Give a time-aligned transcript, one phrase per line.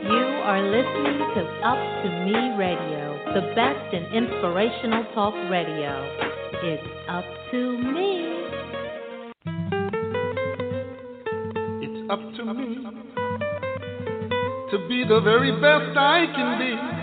[0.00, 0.10] You
[0.46, 5.92] are listening to Up to Me Radio, the best in inspirational talk radio.
[6.62, 8.10] It's up to me.
[11.82, 12.76] It's up to me
[14.70, 16.98] to be the very best I can be.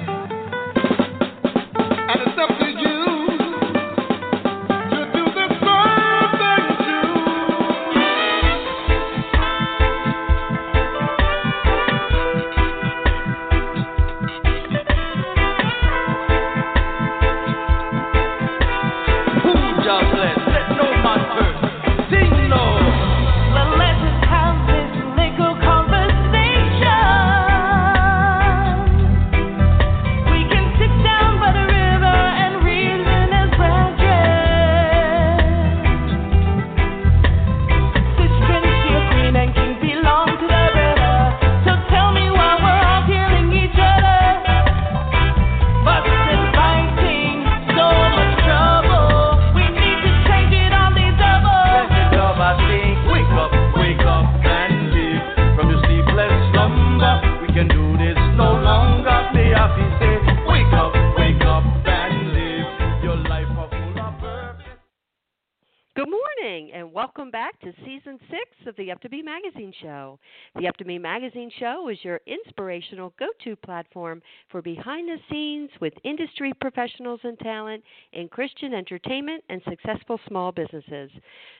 [70.97, 77.19] Magazine Show is your inspirational go to platform for behind the scenes with industry professionals
[77.23, 81.11] and talent in Christian entertainment and successful small businesses.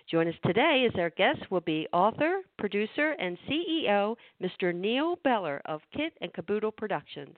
[0.10, 4.74] Join us today as our guest will be author, producer, and CEO, Mr.
[4.74, 7.36] Neil Beller of Kit and Kaboodle Productions.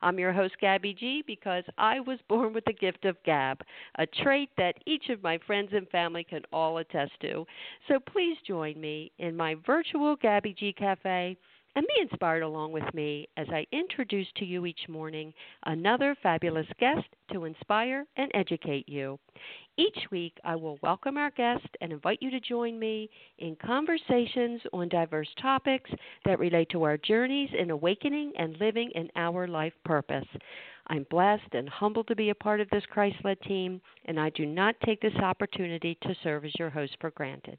[0.00, 3.60] I'm your host, Gabby G, because I was born with the gift of gab,
[3.98, 7.44] a trait that each of my friends and family can all attest to.
[7.86, 11.36] So please join me in my virtual Gabby G Cafe
[11.76, 15.32] and be inspired along with me as I introduce to you each morning
[15.66, 19.18] another fabulous guest to inspire and educate you.
[19.76, 24.62] Each week, I will welcome our guest and invite you to join me in conversations
[24.72, 25.90] on diverse topics
[26.24, 30.26] that relate to our journeys in awakening and living in our life purpose.
[30.88, 34.30] I'm blessed and humbled to be a part of this Christ led team, and I
[34.30, 37.58] do not take this opportunity to serve as your host for granted.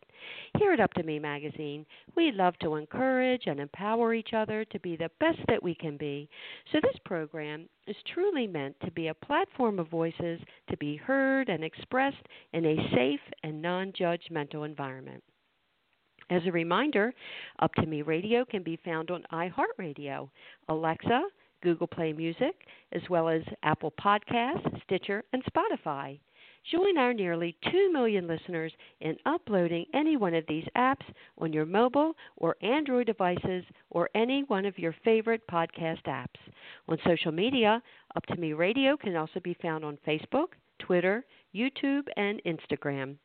[0.57, 1.85] Here at Up to Me magazine,
[2.15, 5.97] we love to encourage and empower each other to be the best that we can
[5.97, 6.29] be.
[6.71, 10.39] So, this program is truly meant to be a platform of voices
[10.69, 15.23] to be heard and expressed in a safe and non judgmental environment.
[16.29, 17.13] As a reminder,
[17.59, 20.29] Up to Me Radio can be found on iHeartRadio,
[20.67, 21.23] Alexa,
[21.61, 22.55] Google Play Music,
[22.91, 26.19] as well as Apple Podcasts, Stitcher, and Spotify.
[26.71, 31.05] Join our nearly 2 million listeners in uploading any one of these apps
[31.37, 36.39] on your mobile or Android devices or any one of your favorite podcast apps.
[36.89, 37.81] On social media,
[38.17, 40.47] Up to Me Radio can also be found on Facebook,
[40.79, 41.25] Twitter,
[41.55, 43.15] YouTube, and Instagram.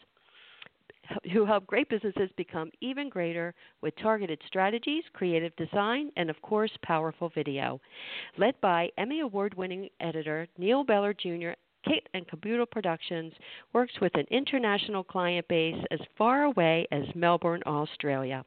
[1.33, 6.71] who help great businesses become even greater with targeted strategies, creative design, and of course,
[6.83, 7.81] powerful video.
[8.39, 11.53] Led by Emmy Award winning editor Neil Beller Jr.
[11.87, 13.33] Kit and Kaboodle Productions
[13.73, 18.45] works with an international client base as far away as Melbourne, Australia.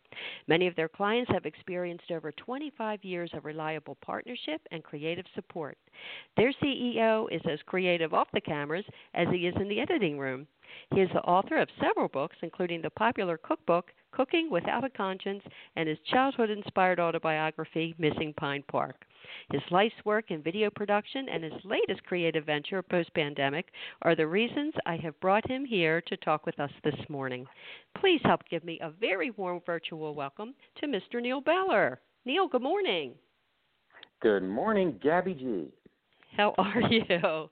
[0.47, 5.77] Many of their clients have experienced over 25 years of reliable partnership and creative support.
[6.38, 10.47] Their CEO is as creative off the cameras as he is in the editing room.
[10.94, 15.44] He is the author of several books, including the popular cookbook Cooking Without a Conscience
[15.75, 18.95] and his childhood inspired autobiography, Missing Pine Park.
[19.51, 23.68] His life's work in video production and his latest creative venture, post pandemic,
[24.04, 27.45] are the reasons I have brought him here to talk with us this morning.
[28.00, 31.21] Please help give me a very warm virtual welcome to Mr.
[31.21, 32.00] Neil Beller.
[32.25, 33.13] Neil, good morning.
[34.21, 35.68] Good morning, Gabby G.
[36.38, 37.50] How are you?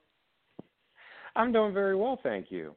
[1.36, 2.76] I'm doing very well, thank you.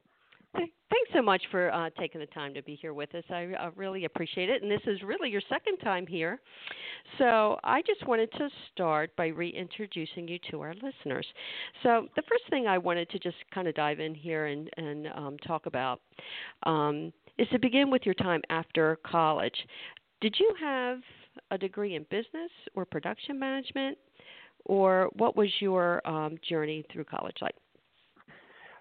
[0.57, 3.23] Thanks so much for uh, taking the time to be here with us.
[3.29, 4.61] I, really appreciate it.
[4.61, 6.39] And this is really your second time here.
[7.17, 11.25] So I just wanted to start by reintroducing you to our listeners.
[11.83, 15.07] So the first thing I wanted to just kind of dive in here and, and
[15.15, 16.01] um, talk about
[16.63, 19.55] um, is to begin with your time after college.
[20.21, 20.99] Did you have
[21.51, 23.97] a degree in business or production management?
[24.65, 27.55] Or what was your um, journey through college like?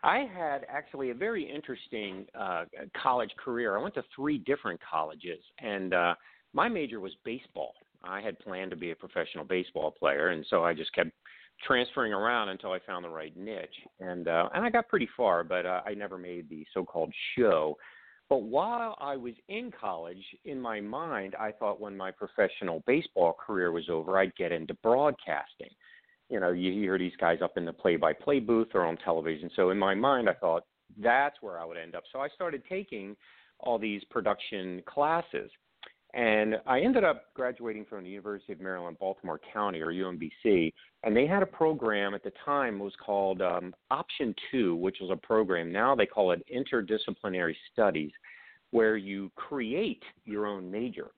[0.04, 2.66] I had actually a very interesting uh,
[3.02, 3.76] college career.
[3.78, 6.14] I went to three different colleges, and uh,
[6.52, 7.72] my major was baseball.
[8.04, 11.10] I had planned to be a professional baseball player, and so I just kept
[11.66, 13.80] transferring around until I found the right niche.
[13.98, 17.78] And uh, and I got pretty far, but uh, I never made the so-called show.
[18.28, 23.34] But while I was in college, in my mind, I thought when my professional baseball
[23.34, 25.70] career was over, I'd get into broadcasting
[26.28, 29.50] you know, you hear these guys up in the play-by-play booth or on television.
[29.54, 30.64] So in my mind, I thought
[31.02, 32.04] that's where I would end up.
[32.12, 33.16] So I started taking
[33.60, 35.50] all these production classes.
[36.14, 40.72] And I ended up graduating from the University of Maryland, Baltimore County, or UMBC,
[41.02, 45.10] and they had a program at the time was called um, Option Two, which was
[45.10, 45.72] a program.
[45.72, 48.12] Now they call it Interdisciplinary Studies,
[48.70, 51.10] where you create your own major.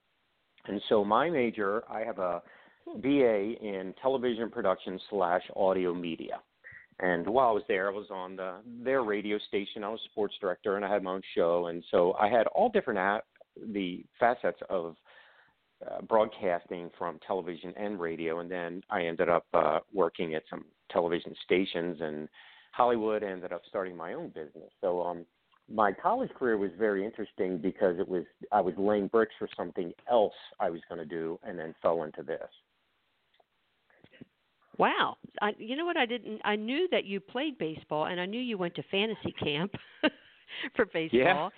[0.64, 2.40] And so my major, I have a
[3.02, 6.40] BA in television production slash audio media.
[6.98, 9.84] And while I was there, I was on the, their radio station.
[9.84, 11.66] I was sports director, and I had my own show.
[11.66, 13.24] And so I had all different at,
[13.72, 14.96] the facets of
[15.86, 18.40] uh, broadcasting from television and radio.
[18.40, 22.28] And then I ended up uh, working at some television stations and
[22.72, 23.22] Hollywood.
[23.22, 24.70] Ended up starting my own business.
[24.80, 25.26] So um,
[25.70, 29.92] my college career was very interesting because it was I was laying bricks for something
[30.10, 32.48] else I was going to do, and then fell into this.
[34.78, 35.16] Wow.
[35.40, 35.96] I, you know what?
[35.96, 36.40] I didn't.
[36.44, 39.72] I knew that you played baseball, and I knew you went to fantasy camp
[40.76, 41.20] for baseball.
[41.20, 41.48] Yeah.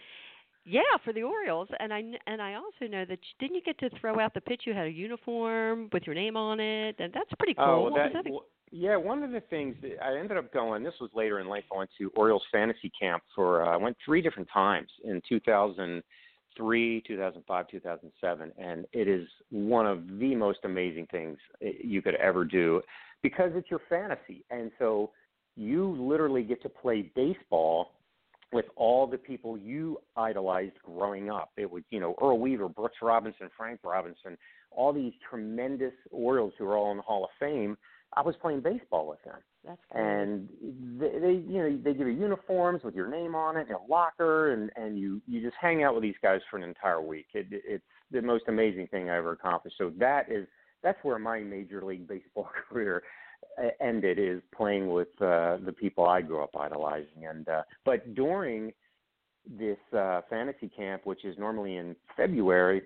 [0.70, 3.78] Yeah, for the Orioles, and I and I also know that you, didn't you get
[3.78, 4.62] to throw out the pitch?
[4.66, 7.90] You had a uniform with your name on it, and that's pretty cool.
[7.90, 8.38] Oh, that, that a...
[8.70, 8.94] yeah.
[8.94, 10.82] One of the things that I ended up going.
[10.82, 11.64] This was later in life.
[11.72, 13.64] I went to Orioles fantasy camp for.
[13.64, 20.06] Uh, I went three different times in 2003, 2005, 2007, and it is one of
[20.18, 22.82] the most amazing things you could ever do
[23.22, 24.44] because it's your fantasy.
[24.50, 25.10] And so
[25.56, 27.92] you literally get to play baseball
[28.52, 31.50] with all the people you idolized growing up.
[31.56, 34.38] It was, you know, Earl Weaver, Brooks Robinson, Frank Robinson,
[34.70, 37.76] all these tremendous Orioles who are all in the Hall of Fame.
[38.14, 39.36] I was playing baseball with them.
[39.66, 40.00] That's cool.
[40.00, 40.48] And
[40.98, 43.92] they, they, you know, they give you uniforms with your name on it and a
[43.92, 47.26] locker, and and you you just hang out with these guys for an entire week.
[47.34, 49.76] It, it's the most amazing thing I ever accomplished.
[49.76, 50.46] So that is
[50.82, 53.02] that's where my major league baseball career
[53.62, 57.26] uh, ended is playing with uh, the people I grew up idolizing.
[57.28, 58.72] And uh, but during
[59.48, 62.82] this uh, fantasy camp, which is normally in February,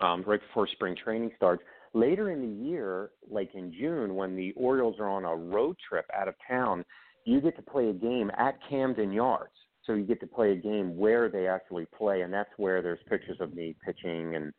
[0.00, 1.62] um, right before spring training starts,
[1.94, 6.06] later in the year, like in June, when the Orioles are on a road trip
[6.16, 6.84] out of town,
[7.24, 9.52] you get to play a game at Camden Yards.
[9.84, 13.00] So you get to play a game where they actually play, and that's where there's
[13.08, 14.52] pictures of me pitching and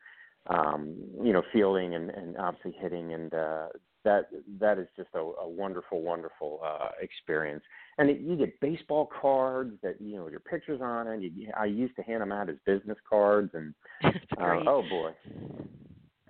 [0.47, 3.67] um, you know, fielding and, and obviously hitting, and uh,
[4.03, 7.63] that that is just a, a wonderful, wonderful uh, experience.
[7.97, 11.21] And it, you get baseball cards that you know your pictures on it.
[11.21, 13.73] You, I used to hand them out as business cards, and
[14.03, 15.11] uh, oh boy,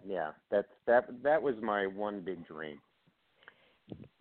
[0.05, 2.77] yeah, that's that that was my one big dream.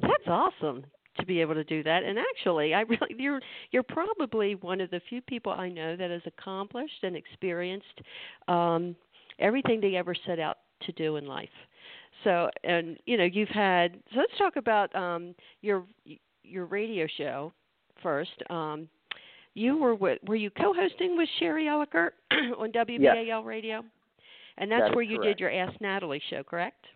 [0.00, 0.84] That's awesome
[1.18, 2.02] to be able to do that.
[2.02, 6.10] And actually, I really you're you're probably one of the few people I know that
[6.10, 8.00] has accomplished and experienced
[8.48, 8.96] um
[9.42, 11.48] everything they ever set out to do in life.
[12.24, 13.98] So, and you know, you've had.
[14.12, 15.84] So let's talk about um, your
[16.42, 17.52] your radio show
[18.02, 18.30] first.
[18.48, 18.88] Um,
[19.54, 22.10] you were with, were you co-hosting with Sherry Elliker
[22.58, 23.44] on WBAL yes.
[23.44, 23.84] Radio,
[24.56, 25.38] and that's that where you correct.
[25.38, 26.86] did your Ask Natalie show, correct?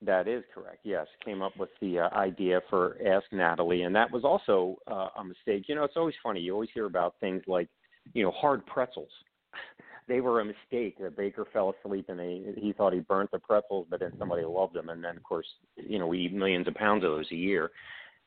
[0.00, 0.78] That is correct.
[0.84, 5.08] Yes, came up with the uh, idea for Ask Natalie, and that was also uh,
[5.18, 5.64] a mistake.
[5.68, 6.40] You know, it's always funny.
[6.40, 7.68] You always hear about things like,
[8.14, 9.10] you know, hard pretzels
[10.08, 10.96] they were a mistake.
[10.98, 14.42] The baker fell asleep and they, he thought he burnt the pretzels, but then somebody
[14.44, 14.88] loved them.
[14.88, 15.46] And then, of course,
[15.76, 17.70] you know, we eat millions of pounds of those a year.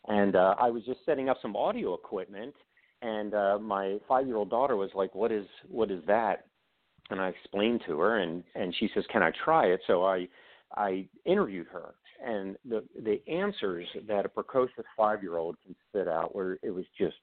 [0.07, 2.55] And uh, I was just setting up some audio equipment,
[3.01, 6.45] and uh, my five year old daughter was like, "What is what is that?"
[7.11, 10.27] And I explained to her, and and she says, "Can I try it?" So I
[10.75, 11.93] I interviewed her,
[12.25, 16.71] and the the answers that a precocious five year old can spit out were it
[16.71, 17.17] was just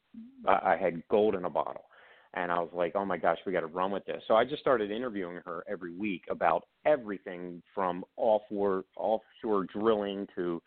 [0.47, 1.88] I, I had gold in a bottle
[2.35, 4.45] and I was like, "Oh my gosh, we got to run with this." So I
[4.45, 10.63] just started interviewing her every week about everything from offshore offshore drilling to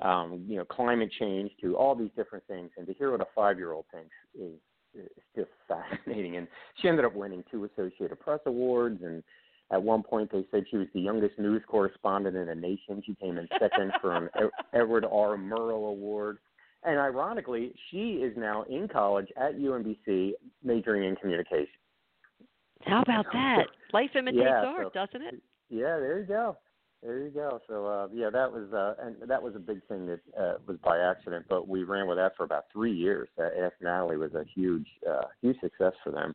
[0.00, 3.26] um, you know climate change to all these different things, and to hear what a
[3.34, 4.58] five year old thinks is
[4.94, 6.36] is just fascinating.
[6.36, 6.46] And
[6.80, 9.22] she ended up winning two Associated Press awards, and
[9.70, 13.02] at one point they said she was the youngest news correspondent in the nation.
[13.04, 14.28] She came in second for an
[14.72, 15.36] Edward R.
[15.36, 16.38] Murrow Award.
[16.82, 20.32] And ironically, she is now in college at UMBC,
[20.64, 21.68] majoring in communication.
[22.86, 23.66] How about that?
[23.92, 25.42] Life imitates yeah, art, so, doesn't it?
[25.68, 26.56] Yeah, there you go.
[27.02, 27.60] There you go.
[27.66, 30.76] So uh, yeah, that was uh, and that was a big thing that uh, was
[30.84, 33.28] by accident, but we ran with that for about three years.
[33.38, 36.34] Uh, Ask Natalie was a huge, uh, huge success for them.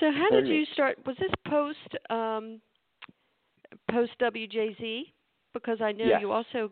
[0.00, 0.98] So how did you start?
[1.06, 1.78] Was this post
[2.10, 2.60] um,
[3.90, 5.02] post WJZ?
[5.52, 6.20] Because I know yes.
[6.20, 6.70] you also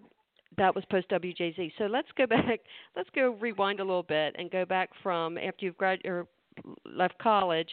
[0.57, 1.73] that was post WJZ.
[1.79, 2.61] So let's go back.
[2.97, 6.27] Let's go rewind a little bit and go back from after you've grad or
[6.85, 7.69] left college,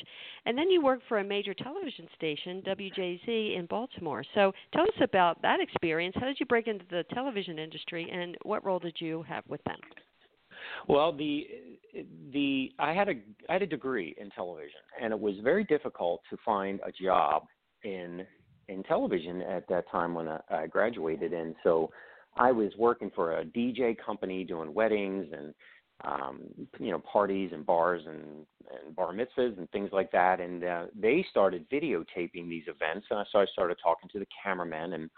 [0.45, 4.23] and then you worked for a major television station, WJZ in Baltimore.
[4.35, 6.15] So tell us about that experience.
[6.19, 9.63] How did you break into the television industry, and what role did you have with
[9.63, 9.79] them?
[10.87, 11.47] Well, the
[12.31, 13.13] the I had a
[13.49, 17.43] I had a degree in television, and it was very difficult to find a job
[17.83, 18.25] in
[18.67, 21.91] in television at that time when I, I graduated, and so
[22.37, 25.53] I was working for a DJ company doing weddings and
[26.03, 26.41] um,
[26.79, 30.39] you know parties and bars and, and bar mitzvahs and things like that.
[30.41, 34.93] And uh, they started videotaping these events, and so I started talking to the cameramen
[34.93, 35.09] and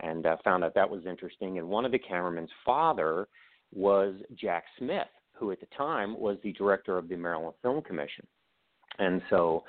[0.00, 1.58] and uh, found out that was interesting.
[1.58, 3.28] And one of the cameramen's father
[3.72, 8.26] was Jack Smith, who at the time was the director of the Maryland Film Commission.
[8.98, 9.62] And so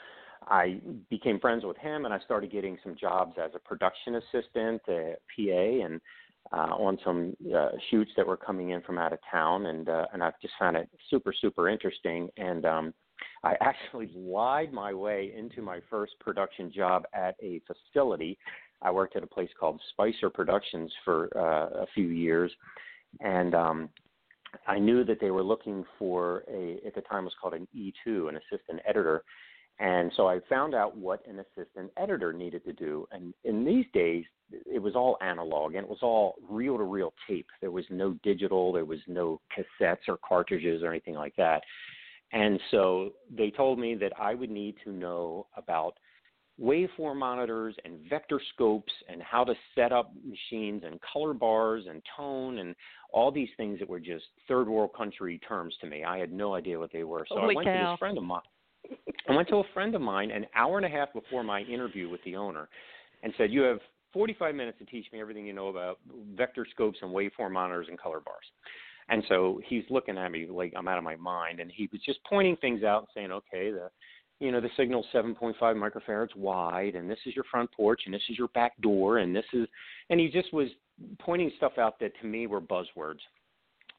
[0.48, 4.82] I became friends with him, and I started getting some jobs as a production assistant,
[4.88, 6.00] a PA, and
[6.54, 10.06] uh, on some uh, shoots that were coming in from out of town, and uh,
[10.14, 12.30] and I've just found it super super interesting.
[12.38, 12.94] And um,
[13.44, 18.38] I actually lied my way into my first production job at a facility.
[18.82, 22.52] I worked at a place called Spicer Productions for uh, a few years,
[23.22, 23.90] and um,
[24.68, 27.68] I knew that they were looking for a at the time it was called an
[27.76, 29.24] E2, an assistant editor.
[29.80, 33.08] And so I found out what an assistant editor needed to do.
[33.12, 34.24] And in these days,
[34.66, 37.48] it was all analog and it was all reel to reel tape.
[37.60, 41.62] There was no digital, there was no cassettes or cartridges or anything like that.
[42.32, 45.98] And so they told me that I would need to know about
[46.62, 52.02] waveform monitors and vector scopes and how to set up machines and color bars and
[52.16, 52.76] tone and
[53.12, 56.04] all these things that were just third world country terms to me.
[56.04, 57.26] I had no idea what they were.
[57.28, 57.74] So Holy I went cow.
[57.74, 58.42] to this friend of mine.
[59.28, 62.10] I went to a friend of mine an hour and a half before my interview
[62.10, 62.70] with the owner
[63.24, 63.80] and said, You have
[64.14, 66.00] 45 minutes to teach me everything you know about
[66.36, 68.46] vector scopes and waveform monitors and color bars.
[69.10, 72.02] And so he's looking at me like I'm out of my mind, and he was
[72.02, 73.90] just pointing things out and saying, "Okay, the,
[74.40, 78.24] you know, the signal's 7.5 microfarads wide, and this is your front porch, and this
[78.30, 79.68] is your back door, and this is,"
[80.10, 80.70] and he just was
[81.20, 83.20] pointing stuff out that to me were buzzwords.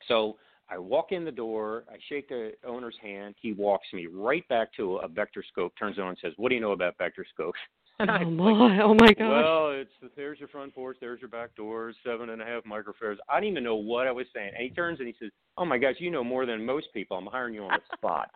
[0.09, 4.47] So I walk in the door, I shake the owner's hand, he walks me right
[4.49, 7.25] back to a vector scope, turns on, and says, "What do you know about vector
[7.33, 7.59] scopes?"
[7.99, 8.51] And oh I my!
[8.51, 9.31] like, oh my god.
[9.31, 13.17] well, it's there's your front porch, there's your back doors, seven and a half microfarads.
[13.31, 14.51] I didn't even know what I was saying.
[14.55, 17.17] And he turns and he says, "Oh my gosh, you know more than most people.
[17.17, 18.29] I'm hiring you on the spot."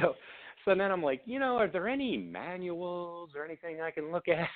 [0.00, 0.14] so,
[0.64, 4.26] so then I'm like, you know, are there any manuals or anything I can look
[4.26, 4.48] at?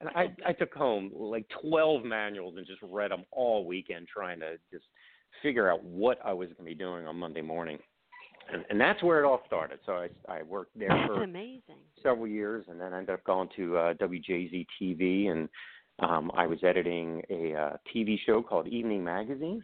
[0.00, 4.40] And I I took home like 12 manuals and just read them all weekend, trying
[4.40, 4.84] to just
[5.42, 7.78] figure out what I was going to be doing on Monday morning
[8.52, 9.78] and, and that's where it all started.
[9.86, 11.76] So I, I worked there That's for amazing.
[12.02, 15.48] several years, and then I ended up going to uh, WJZ TV, and
[16.00, 19.62] um, I was editing a uh, TV show called Evening Magazine.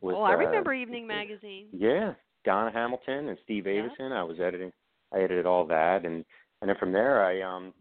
[0.00, 1.66] With, oh, I uh, remember Evening Magazine.
[1.72, 3.88] Yeah, Donna Hamilton and Steve Yeah.
[4.00, 4.12] Aveson.
[4.12, 4.72] I was editing.
[5.12, 6.24] I edited all that, and
[6.60, 7.72] and then from there, I um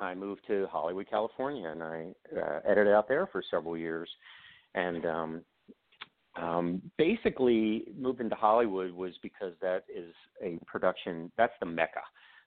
[0.00, 4.08] I moved to Hollywood, California, and I uh, edited out there for several years,
[4.74, 5.42] and um
[6.40, 11.32] um, basically moving to Hollywood was because that is a production.
[11.36, 12.00] That's the mecca.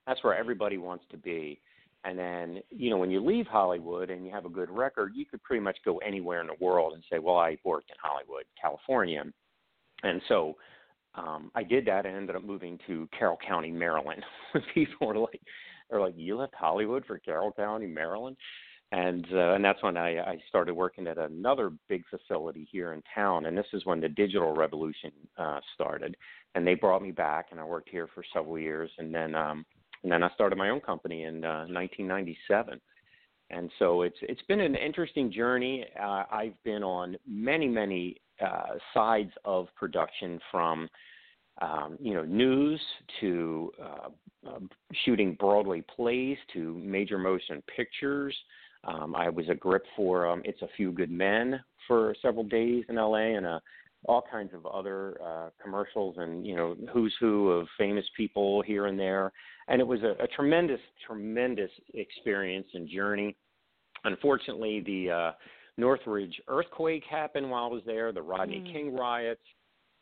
[0.06, 1.60] That's where everybody wants to be.
[2.04, 5.24] And then, you know, when you leave Hollywood and you have a good record, you
[5.24, 8.44] could pretty much go anywhere in the world and say, "Well, I worked in Hollywood,
[8.60, 9.24] California."
[10.02, 10.56] And so,
[11.14, 14.24] um, I did that and ended up moving to Carroll County, Maryland.
[14.74, 15.40] People were like,
[15.88, 18.36] "They're like, you left Hollywood for Carroll County, Maryland?"
[18.92, 23.02] And uh, and that's when I, I started working at another big facility here in
[23.14, 26.14] town, and this is when the digital revolution uh, started,
[26.54, 29.64] and they brought me back, and I worked here for several years, and then um,
[30.02, 32.78] and then I started my own company in uh, 1997,
[33.48, 35.86] and so it's it's been an interesting journey.
[35.98, 40.88] Uh, I've been on many many uh, sides of production from
[41.60, 42.80] um, you know, news
[43.20, 44.08] to uh,
[44.48, 44.58] uh,
[45.04, 48.34] shooting Broadway plays to major motion pictures
[48.84, 52.84] um, I was a grip for um, It's a Few Good Men for several days
[52.88, 53.60] in LA and uh,
[54.06, 58.86] all kinds of other uh, commercials and, you know, who's who of famous people here
[58.86, 59.32] and there.
[59.68, 63.36] And it was a, a tremendous, tremendous experience and journey.
[64.04, 65.32] Unfortunately, the uh,
[65.76, 68.72] Northridge earthquake happened while I was there, the Rodney mm.
[68.72, 69.42] King riots,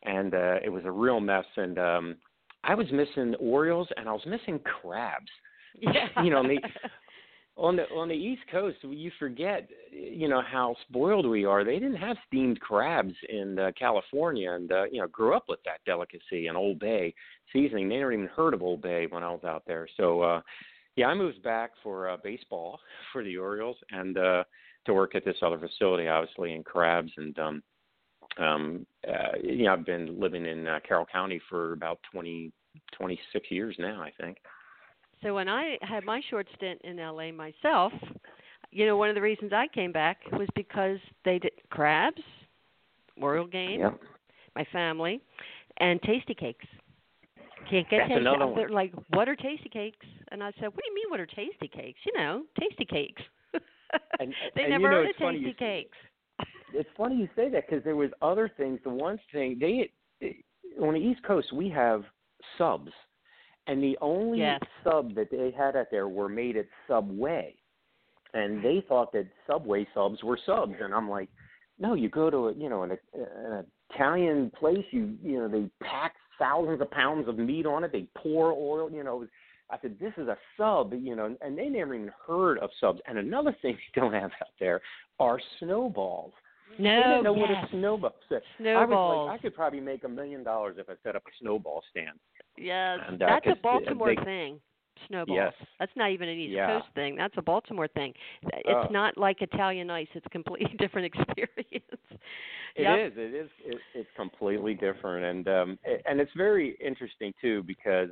[0.04, 1.44] and uh, it was a real mess.
[1.56, 2.16] And um,
[2.64, 5.30] I was missing Orioles and I was missing crabs.
[5.78, 6.06] Yeah.
[6.24, 6.58] you know, the
[7.60, 11.62] on the on the East Coast, you forget, you know, how spoiled we are.
[11.62, 15.60] They didn't have steamed crabs in uh, California, and uh, you know, grew up with
[15.66, 17.14] that delicacy and Old Bay
[17.52, 17.88] seasoning.
[17.88, 19.86] They never even heard of Old Bay when I was out there.
[19.98, 20.40] So, uh,
[20.96, 22.80] yeah, I moved back for uh, baseball
[23.12, 24.44] for the Orioles and uh,
[24.86, 27.12] to work at this other facility, obviously in crabs.
[27.18, 27.62] And um,
[28.38, 32.52] um, uh, you know, I've been living in uh, Carroll County for about twenty
[32.96, 34.38] twenty six years now, I think.
[35.22, 37.92] So when I had my short stint in LA myself,
[38.70, 42.22] you know, one of the reasons I came back was because they did crabs,
[43.20, 44.00] Oriole game, yep.
[44.54, 45.20] my family,
[45.78, 46.64] and tasty cakes.
[47.68, 48.20] Can't get That's tasty.
[48.20, 48.56] another one.
[48.56, 50.06] They're like, what are tasty cakes?
[50.30, 51.98] And I said, what do you mean, what are tasty cakes?
[52.06, 53.60] You know, Tastykakes.
[54.18, 56.44] And, they and, never you know, heard of tasty you- Tastykakes.
[56.74, 58.80] it's funny you say that because there was other things.
[58.84, 59.90] The one thing they
[60.80, 62.04] on the East Coast we have
[62.56, 62.92] subs,
[63.70, 64.60] and the only Yes.
[64.84, 67.54] sub that they had out there were made at Subway,
[68.34, 71.28] and they thought that Subway subs were subs, and I'm like,
[71.78, 72.96] no, you go to a you know an, uh,
[73.58, 77.92] an Italian place, you you know they pack thousands of pounds of meat on it,
[77.92, 79.26] they pour oil, you know.
[79.72, 83.00] I said, this is a sub, you know, and they never even heard of subs.
[83.06, 84.80] And another thing they don't have out there
[85.20, 86.32] are snowballs.
[86.76, 87.48] No, they didn't know yes.
[87.48, 88.42] what a snowball said.
[88.58, 89.28] I was Snowballs.
[89.28, 92.18] like, I could probably make a million dollars if I set up a snowball stand.
[92.60, 94.60] Yes, And, uh, that's a Baltimore they- thing.
[95.08, 95.36] Snowballs.
[95.36, 95.54] Yes.
[95.78, 96.78] That's not even an East Yeah.
[96.78, 97.16] Coast thing.
[97.16, 98.12] That's a Baltimore thing.
[98.42, 98.92] It's Oh.
[98.92, 100.08] not like Italian ice.
[100.12, 101.56] It's a completely different experience.
[102.76, 102.98] It Yep.
[103.12, 103.12] is.
[103.16, 103.50] It is.
[103.64, 108.10] It, it's completely different, and um, and it's very interesting too because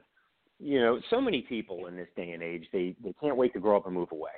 [0.58, 3.60] you know so many people in this day and age they they can't wait to
[3.60, 4.32] grow up and move away,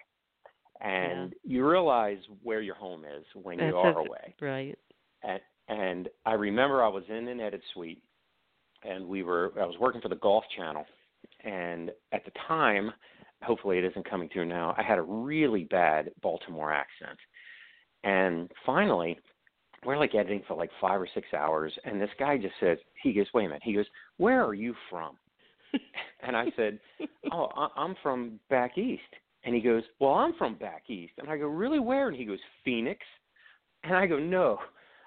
[0.81, 4.35] and you realize where your home is when you That's are away.
[4.41, 4.79] Right.
[5.23, 8.03] And, and I remember I was in an edit suite,
[8.83, 10.85] and we were I was working for the Golf Channel,
[11.45, 12.93] and at the time,
[13.43, 14.75] hopefully it isn't coming through now.
[14.77, 17.19] I had a really bad Baltimore accent,
[18.05, 19.19] and finally,
[19.85, 23.13] we're like editing for like five or six hours, and this guy just says, he
[23.13, 23.87] goes, wait a minute, he goes,
[24.19, 25.17] where are you from?
[26.23, 26.79] and I said,
[27.33, 29.03] oh, I- I'm from back east.
[29.45, 31.15] And he goes, well, I'm from back east.
[31.19, 32.09] And I go, really, where?
[32.09, 33.01] And he goes, Phoenix.
[33.85, 34.59] And I go, no.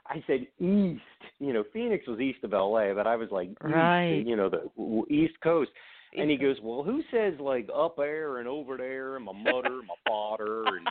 [0.07, 1.01] I said east.
[1.39, 4.23] You know, Phoenix was east of LA, but I was like, east, Right.
[4.25, 5.71] you know, the East Coast.
[6.15, 9.81] And he goes, well, who says like up there and over there, and my mother,
[9.81, 10.87] my father, and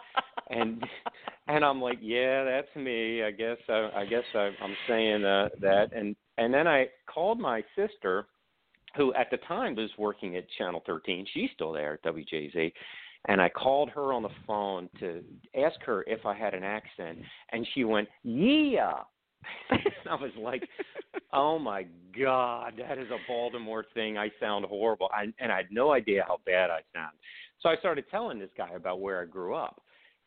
[0.51, 0.85] and
[1.46, 3.22] and I'm like, yeah, that's me.
[3.22, 5.92] I guess I, I guess I, I'm saying uh, that.
[5.94, 8.27] And and then I called my sister,
[8.96, 11.27] who at the time was working at Channel 13.
[11.33, 12.72] She's still there at WJZ.
[13.27, 15.23] And I called her on the phone to
[15.57, 17.19] ask her if I had an accent,
[17.51, 19.01] and she went, "Yeah."
[19.71, 20.69] I was like,
[21.33, 21.87] "Oh my
[22.19, 24.19] God, that is a Baltimore thing.
[24.19, 27.13] I sound horrible." I, and I had no idea how bad I sound.
[27.61, 29.81] So I started telling this guy about where I grew up,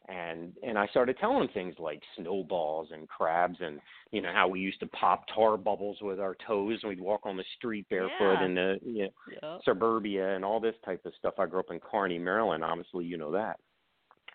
[0.10, 3.80] and and I started telling him things like snowballs and crabs, and
[4.12, 7.22] you know how we used to pop tar bubbles with our toes, and we'd walk
[7.26, 8.46] on the street barefoot Yeah.
[8.46, 9.10] in the you know,
[9.42, 9.62] Yep.
[9.66, 11.36] suburbia and all this type of stuff.
[11.40, 12.64] I grew up in Carney, Maryland.
[12.64, 13.60] Obviously, you know that.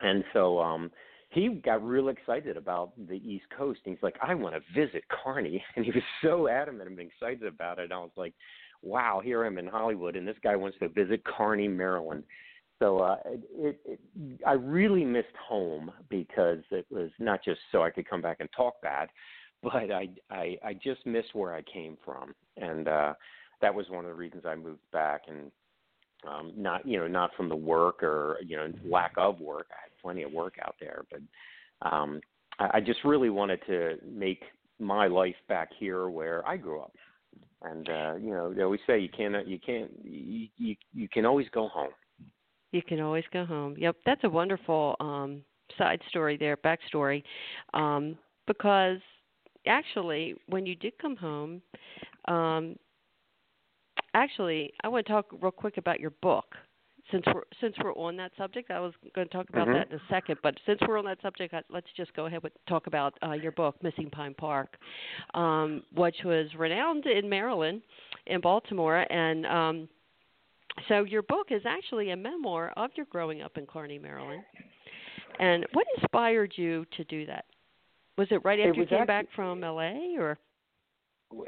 [0.00, 0.90] And so um
[1.30, 3.78] he got real excited about the East Coast.
[3.84, 5.62] And he's like, I want to visit Carney.
[5.76, 7.84] And he was so adamant and excited about it.
[7.84, 8.34] And I was like,
[8.82, 12.24] wow, here I am in Hollywood, and this guy wants to visit Carney, Maryland.
[12.80, 14.00] So uh, it, it,
[14.46, 18.48] I really missed home because it was not just so I could come back and
[18.56, 19.08] talk bad,
[19.62, 22.34] but I, I, I just missed where I came from.
[22.56, 23.14] And uh,
[23.60, 25.52] that was one of the reasons I moved back and
[26.28, 29.68] um not you know not from the work or you know lack of work.
[29.70, 32.20] I had plenty of work out there but um
[32.58, 34.42] i, I just really wanted to make
[34.78, 36.92] my life back here where i grew up.
[37.62, 41.24] And uh you know they always say you can't you can't you you, you can
[41.24, 41.92] always go home
[42.72, 43.74] You can always go home.
[43.78, 45.42] Yep, that's a wonderful um
[45.78, 47.22] side story there, backstory,
[47.74, 48.98] um, because
[49.66, 51.62] actually, when you did come home,
[52.26, 52.76] um,
[54.14, 56.56] actually, I want to talk real quick about your book.
[57.10, 59.74] Since we're since we're on that subject, I was going to talk about Mhm.
[59.74, 60.38] that in a second.
[60.42, 63.32] But since we're on that subject, I- let's just go ahead and talk about uh,
[63.32, 64.76] your book, Missing Pine Park,
[65.34, 67.82] um, which was renowned in Maryland,
[68.26, 69.88] in Baltimore, and um,
[70.88, 74.42] so your book is actually a memoir of your growing up in Carney, Maryland.
[75.38, 77.44] And what inspired you to do that?
[78.18, 80.38] Was it right It after you came actu- back from LA, or?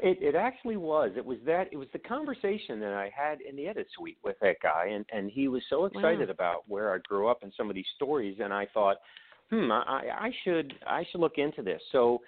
[0.01, 1.11] It, it actually was.
[1.17, 1.67] It was that.
[1.71, 5.05] It was the conversation that I had in the edit suite with that guy, and
[5.11, 8.37] and he was so excited about where I grew up and some of these stories,
[8.41, 8.97] and I thought,
[9.49, 11.81] hmm, I, I should I should look into this.
[11.91, 12.21] So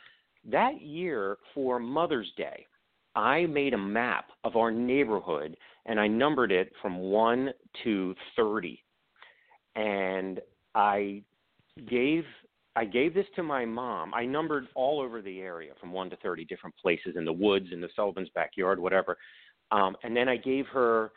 [0.52, 2.68] that year for Mother's Day,
[3.16, 5.56] I made a map of our neighborhood,
[5.86, 7.52] and I numbered it from one
[7.84, 8.84] to thirty,
[9.76, 10.40] and
[10.74, 11.24] I
[11.90, 12.24] gave
[12.76, 14.14] I gave this to my mom.
[14.14, 17.68] I numbered all over the area from 1 to 30 different places in the woods,
[17.72, 19.18] in the Sullivan's backyard, whatever.
[19.72, 21.12] Um, and then I gave her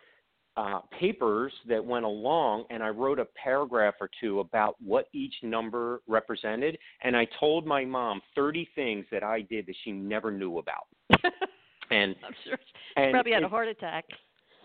[0.57, 5.35] uh, papers that went along, and I wrote a paragraph or two about what each
[5.43, 6.79] number represented.
[7.03, 10.87] And I told my mom 30 things that I did that she never knew about.
[11.91, 14.05] And I'm sure she and probably had a heart attack.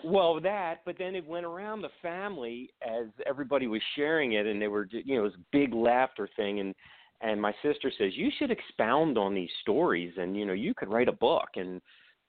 [0.03, 4.61] Well, that, but then it went around the family as everybody was sharing it, and
[4.61, 6.59] they were, you know, it was a big laughter thing.
[6.59, 6.75] And
[7.21, 10.89] and my sister says you should expound on these stories, and you know, you could
[10.89, 11.49] write a book.
[11.55, 11.81] And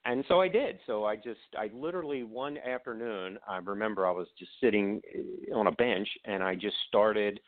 [0.05, 0.79] and so I did.
[0.87, 5.67] So I just, I literally one afternoon, I remember I was just sitting eh, on
[5.67, 7.41] a bench, and I just started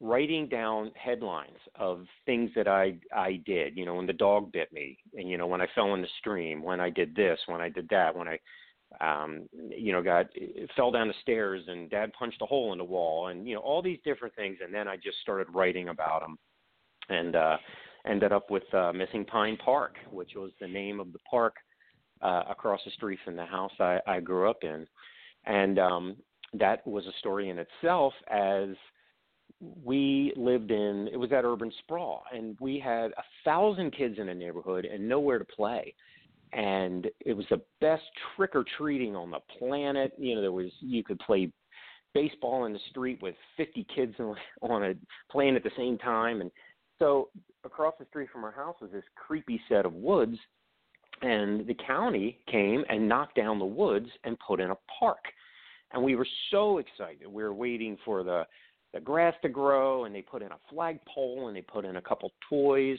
[0.00, 3.76] writing down headlines of things that I I did.
[3.76, 6.08] You know, when the dog bit me, and you know, when I fell in the
[6.20, 8.38] stream, when I did this, when I did that, when I
[9.00, 10.26] um you know got
[10.74, 13.60] fell down the stairs and dad punched a hole in the wall and you know
[13.60, 16.38] all these different things and then i just started writing about them
[17.10, 17.56] and uh
[18.06, 21.54] ended up with uh missing pine park which was the name of the park
[22.22, 24.86] uh across the street from the house i i grew up in.
[25.44, 26.16] And um
[26.54, 28.70] that was a story in itself as
[29.84, 34.28] we lived in it was that urban sprawl and we had a thousand kids in
[34.28, 35.94] a neighborhood and nowhere to play
[36.52, 38.04] and it was the best
[38.36, 40.12] trick or treating on the planet.
[40.18, 41.50] You know, there was you could play
[42.14, 44.94] baseball in the street with 50 kids on on a
[45.30, 46.50] playing at the same time, and
[46.98, 47.28] so
[47.64, 50.36] across the street from our house was this creepy set of woods,
[51.22, 55.24] and the county came and knocked down the woods and put in a park,
[55.92, 57.26] and we were so excited.
[57.26, 58.44] We were waiting for the
[58.94, 62.02] the grass to grow, and they put in a flagpole and they put in a
[62.02, 62.98] couple toys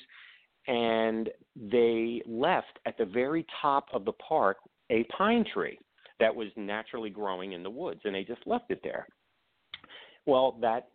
[0.69, 4.57] and they left at the very top of the park
[4.91, 5.77] a pine tree
[6.19, 9.07] that was naturally growing in the woods, and they just left it there.
[10.25, 10.89] Well, that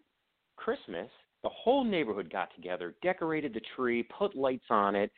[0.57, 1.09] Christmas,
[1.43, 5.11] the whole neighborhood got together, decorated the tree, put lights on it,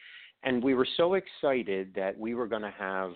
[0.43, 3.13] and we were so excited that we were going to have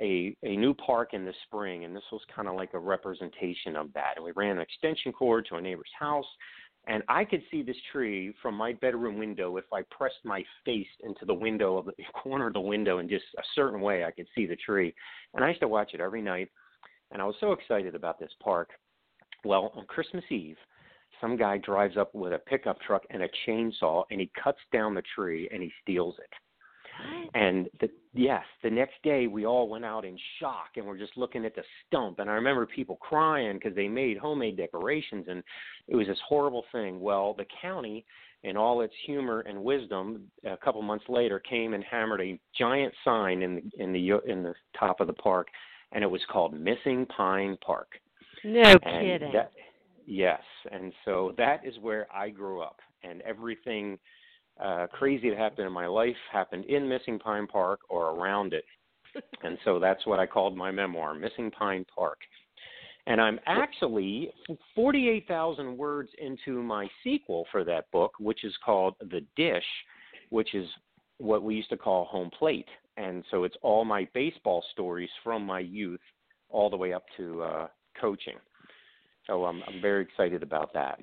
[0.00, 3.76] a a new park in the spring, and this was kind of like a representation
[3.76, 4.14] of that.
[4.16, 6.26] And we ran an extension cord to a neighbor's house,
[6.88, 10.86] and I could see this tree from my bedroom window if I pressed my face
[11.04, 11.92] into the window of the
[12.22, 14.94] corner of the window in just a certain way I could see the tree.
[15.34, 16.48] And I used to watch it every night
[17.12, 18.70] and I was so excited about this park.
[19.44, 20.56] Well, on Christmas Eve,
[21.20, 24.94] some guy drives up with a pickup truck and a chainsaw and he cuts down
[24.94, 26.30] the tree and he steals it.
[27.06, 27.30] What?
[27.40, 31.16] And the, yes, the next day we all went out in shock and we're just
[31.16, 32.18] looking at the stump.
[32.18, 35.42] And I remember people crying because they made homemade decorations and
[35.88, 37.00] it was this horrible thing.
[37.00, 38.04] Well, the county,
[38.44, 42.92] in all its humor and wisdom, a couple months later came and hammered a giant
[43.04, 45.48] sign in the in the in the top of the park,
[45.92, 47.88] and it was called Missing Pine Park.
[48.44, 49.32] No And kidding.
[49.32, 49.52] That,
[50.06, 53.98] yes, and so that is where I grew up, and everything
[54.62, 58.64] uh, crazy that happened in my life happened in Missing Pine Park or around it,
[59.42, 62.18] and so that's what I called my memoir, Missing Pine Park.
[63.06, 64.30] And I'm actually
[64.74, 69.64] 48,000 words into my sequel for that book, which is called The Dish,
[70.30, 70.68] which is
[71.18, 72.68] what we used to call home plate.
[72.96, 76.00] And so it's all my baseball stories from my youth
[76.48, 77.66] all the way up to uh,
[78.00, 78.36] coaching.
[79.26, 81.00] So I'm, I'm very excited about that.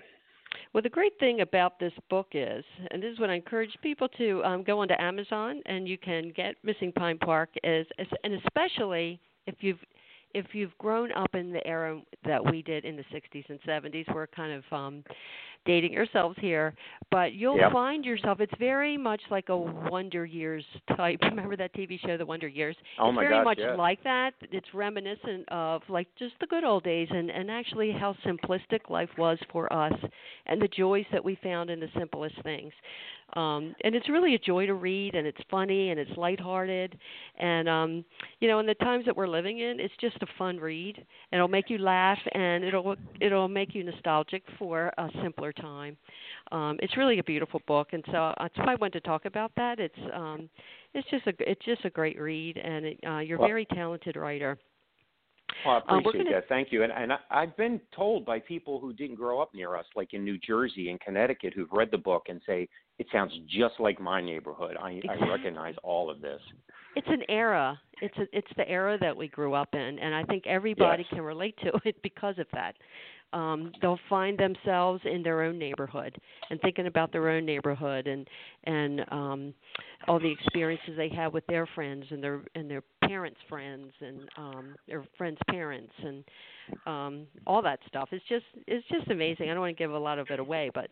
[0.73, 4.07] Well, the great thing about this book is, and this is what I encourage people
[4.17, 7.87] to um, go onto Amazon and you can get Missing Pine Park, is,
[8.23, 9.79] and especially if you've
[10.35, 14.13] if you've grown up in the era that we did in the 60s and 70s,
[14.13, 15.03] where kind of um,
[15.65, 16.73] dating ourselves here,
[17.11, 17.71] but you'll Yep.
[17.71, 18.39] find yourself.
[18.39, 20.63] It's very much like a Wonder Years
[20.95, 21.19] type.
[21.23, 22.75] Remember that TV show, The Wonder Years?
[22.99, 24.33] Oh it's my very gosh, much like that.
[24.51, 29.09] It's reminiscent of like just the good old days, and and actually how simplistic life
[29.17, 29.93] was for us,
[30.45, 32.73] and the joys that we found in the simplest things.
[33.33, 36.97] Um, and it's really a joy to read, and it's funny, and it's lighthearted,
[37.37, 38.05] and um,
[38.39, 40.97] you know, in the times that we're living in, it's just a fun read.
[40.97, 45.97] And it'll make you laugh, and it'll it'll make you nostalgic for a simpler time.
[46.51, 49.51] Um, it's really a beautiful book, and so that's why I wanted to talk about
[49.57, 49.79] that.
[49.79, 50.49] It's um,
[50.93, 54.15] it's just a it's just a great read, and it, uh, you're a very talented
[54.15, 54.57] writer.
[55.65, 56.47] Well, I Uh, appreciate gonna- that.
[56.47, 56.83] Thank you.
[56.83, 60.13] And, and I, I've been told by people who didn't grow up near us, like
[60.13, 63.99] in New Jersey and Connecticut, who've read the book and say it sounds just like
[63.99, 64.77] my neighborhood.
[64.81, 66.41] I, I recognize all of this.
[66.95, 67.79] It's an era.
[68.01, 71.09] It's a, it's the era that we grew up in, and I think everybody Yes.
[71.13, 72.75] can relate to it because of that.
[73.33, 76.17] Um, they'll find themselves in their own neighborhood
[76.49, 78.27] and thinking about their own neighborhood and
[78.63, 79.53] and um,
[80.07, 84.29] all the experiences they had with their friends and their and their parents' friends and
[84.37, 86.23] um, their friends' parents and
[86.85, 88.09] um, all that stuff.
[88.11, 89.49] It's just it's just amazing.
[89.49, 90.89] I don't want to give a lot of it away, but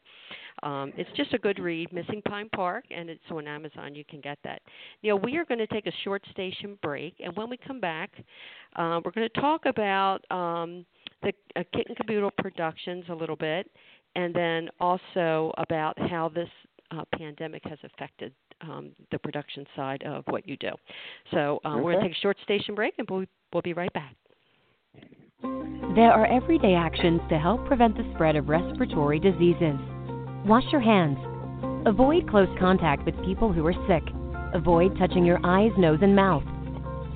[0.64, 1.92] um, it's just a good read.
[1.94, 3.96] Missing Pine Park, and it's on Amazon.
[3.96, 4.62] You can get that.
[5.04, 8.12] Know, we are going to take a short station break, and when we come back,
[8.76, 10.86] uh, we're going to talk about um,
[11.22, 13.70] the uh, Kit and Kaboodle Productions a little bit,
[14.16, 16.50] and then also about how this
[16.92, 20.72] uh, pandemic has affected um, the production side of what you do.
[21.32, 23.94] So um, we're going to take a short station break, and we'll, we'll be right
[23.94, 24.16] back.
[25.96, 29.76] There are everyday actions to help prevent the spread of respiratory diseases.
[30.46, 31.18] Wash your hands.
[31.86, 34.04] Avoid close contact with people who are sick.
[34.54, 36.44] Avoid touching your eyes, nose, and mouth.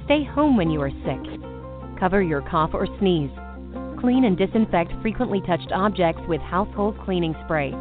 [0.05, 1.99] Stay home when you are sick.
[1.99, 3.31] Cover your cough or sneeze.
[4.01, 7.71] Clean and disinfect frequently touched objects with household cleaning spray.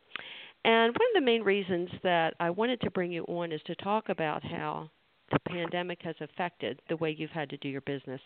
[0.65, 3.75] And one of the main reasons that I wanted to bring you on is to
[3.75, 4.89] talk about how
[5.31, 8.21] the pandemic has affected the way you've had to do your business.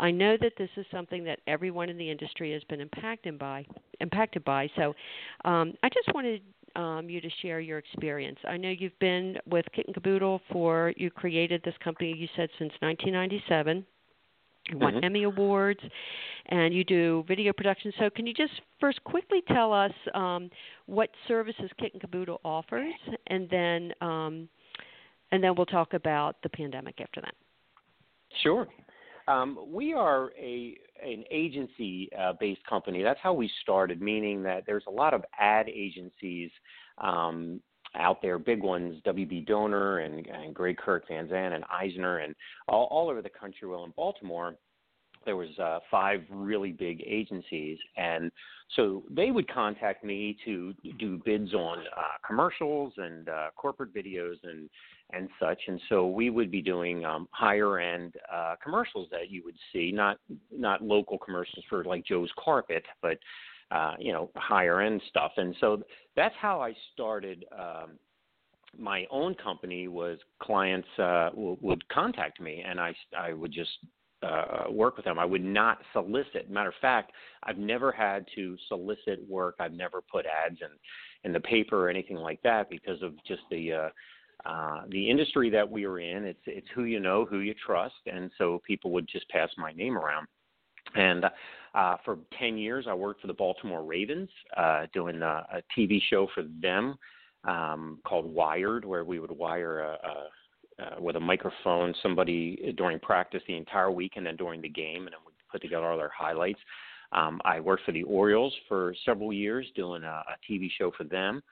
[0.00, 3.64] I know that this is something that everyone in the industry has been impacted by.
[4.00, 4.68] Impacted by.
[4.76, 4.94] So,
[5.44, 6.42] um, I just wanted
[6.76, 8.38] um, you to share your experience.
[8.46, 12.14] I know you've been with Kit and Kaboodle for you created this company.
[12.16, 13.86] You said since 1997.
[14.70, 15.04] You won Mhm.
[15.04, 15.80] Emmy awards,
[16.46, 17.90] and you do video production.
[17.98, 20.50] So, can you just first quickly tell us um,
[20.84, 22.94] what services Kit and Kaboodle offers,
[23.28, 24.48] and then um,
[25.30, 27.34] and then we'll talk about the pandemic after that.
[28.42, 28.68] Sure.
[29.28, 33.02] Um, we are a an agency uh, based company.
[33.02, 36.50] That's how we started, meaning that there's a lot of ad agencies
[36.96, 37.60] um,
[37.94, 42.34] out there, big ones, WB Doner and, and Gray Kirk VanSant and Eisner and
[42.66, 43.68] all, all over the country.
[43.68, 44.56] Well, in Baltimore,
[45.24, 48.32] there was uh, five really big agencies, and
[48.76, 54.36] so they would contact me to do bids on uh, commercials and uh, corporate videos
[54.42, 54.68] and
[55.12, 55.60] and such.
[55.68, 59.90] And so we would be doing um, higher end uh, commercials that you would see,
[59.92, 60.18] not
[60.52, 63.18] not local commercials for like Joe's Carpet, but
[63.70, 65.32] uh, you know higher end stuff.
[65.36, 65.82] And so
[66.16, 67.44] that's how I started.
[67.56, 67.92] Um,
[68.78, 73.70] my own company was clients uh, w- would contact me, and I I would just
[74.22, 75.18] uh, work with them.
[75.18, 76.50] I would not solicit.
[76.50, 77.12] Matter of fact,
[77.44, 79.56] I've never had to solicit work.
[79.60, 80.68] I've never put ads in
[81.24, 83.88] in the paper or anything like that because of just the uh,
[84.46, 86.24] uh, the industry that we were in.
[86.24, 89.72] It's it's who you know, who you trust, and so people would just pass my
[89.72, 90.26] name around.
[90.94, 91.24] And
[91.74, 96.00] uh, for ten years, I worked for the Baltimore Ravens, uh, doing a, a TV
[96.08, 96.96] show for them
[97.44, 100.28] um, called Wired, where we would wire a, a
[100.80, 105.06] uh, with a microphone somebody during practice the entire week and then during the game,
[105.06, 106.60] and then we put together all their highlights.
[107.12, 111.04] Um, I worked for the Orioles for several years doing a, a TV show for
[111.04, 111.42] them.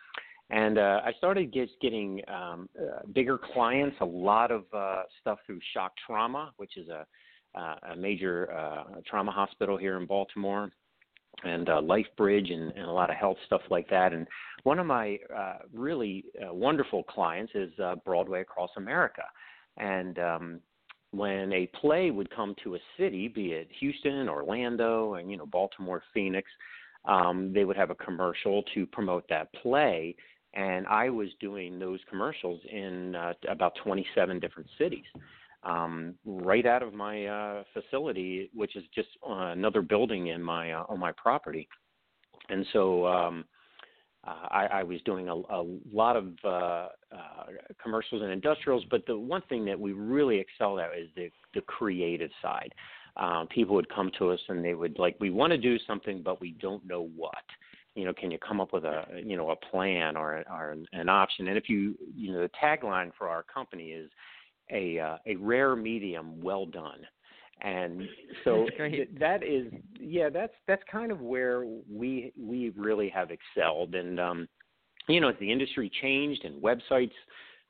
[0.51, 5.39] And uh, I started get, getting um, uh, bigger clients, a lot of uh, stuff
[5.45, 7.07] through Shock Trauma, which is a,
[7.59, 10.71] uh, a major uh, trauma hospital here in Baltimore,
[11.43, 14.13] and uh, Life Bridge, and, and a lot of health stuff like that.
[14.13, 14.27] And
[14.63, 15.19] one of my
[15.75, 17.73] really wonderful clients is
[18.05, 19.23] Broadway Across America.
[19.79, 20.61] And um,
[21.11, 25.47] when a play would come to a city, be it Houston, Orlando, and you know
[25.47, 26.49] Baltimore, Phoenix,
[27.05, 30.15] um, they would have a commercial to promote that play
[30.57, 35.05] and I was doing those commercials in uh, about 27 different cities,
[35.63, 40.73] um, right out of my uh, facility, which is just uh, another building in my
[40.73, 41.69] uh, on my property,
[42.49, 43.07] and so.
[43.07, 43.45] Um,
[44.27, 46.89] uh, I, I was doing a, a lot of uh, uh,
[47.81, 51.61] commercials and industrials, but the one thing that we really excelled at is the, the
[51.61, 52.75] creative side.
[53.17, 56.23] Um, people would come to us and they would like, we want to do something,
[56.25, 57.37] but we don't know what
[57.97, 61.09] you know, can you come up with a you know a plan or or an
[61.09, 61.49] option?
[61.49, 64.11] And if you you know the tagline for our company is
[64.71, 67.01] a uh, a rare medium well done.
[67.63, 68.03] And
[68.45, 73.95] so th- that is yeah that's that's kind of where we we really have excelled
[73.95, 74.47] and um
[75.09, 77.13] you know as the industry changed and websites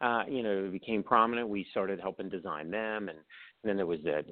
[0.01, 3.19] uh you know became prominent we started helping design them and
[3.67, 4.23] then there was the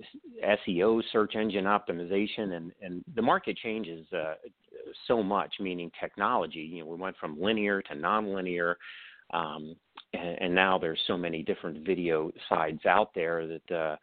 [0.44, 4.34] SEO, search engine optimization, and and the market changes uh,
[5.06, 5.54] so much.
[5.60, 6.60] Meaning technology.
[6.60, 8.74] You know, we went from linear to nonlinear,
[9.32, 9.76] um,
[10.12, 13.96] and, and now there's so many different video sides out there that uh,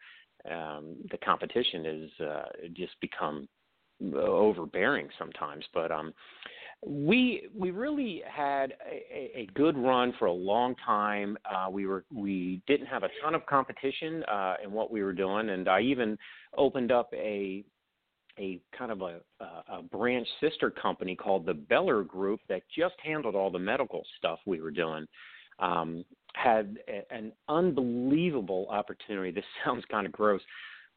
[0.53, 3.47] um, the competition is uh, just become
[4.15, 5.65] overbearing sometimes.
[5.73, 6.13] But um,
[6.85, 11.37] we we really had a, a good run for a long time.
[11.45, 15.13] Uh, we were we didn't have a ton of competition uh, in what we were
[15.13, 16.17] doing, and I even
[16.57, 17.63] opened up a
[18.39, 23.35] a kind of a, a branch sister company called the Beller Group that just handled
[23.35, 25.05] all the medical stuff we were doing.
[25.59, 29.31] Um, had a, an unbelievable opportunity.
[29.31, 30.41] This sounds kind of gross,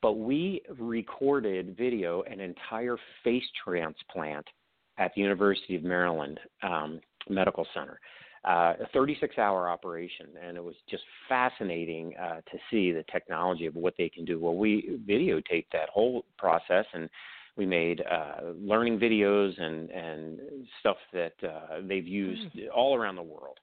[0.03, 4.47] but we recorded video an entire face transplant
[4.99, 7.99] at the University of Maryland um, Medical Center.
[8.45, 13.65] Uh, a 36 hour operation, and it was just fascinating uh, to see the technology
[13.65, 14.39] of what they can do.
[14.39, 17.09] Well, we videotaped that whole process and
[17.57, 20.41] we made uh, learning videos and, and
[20.81, 22.67] stuff that uh, they've used mm.
[22.75, 23.59] all around the world.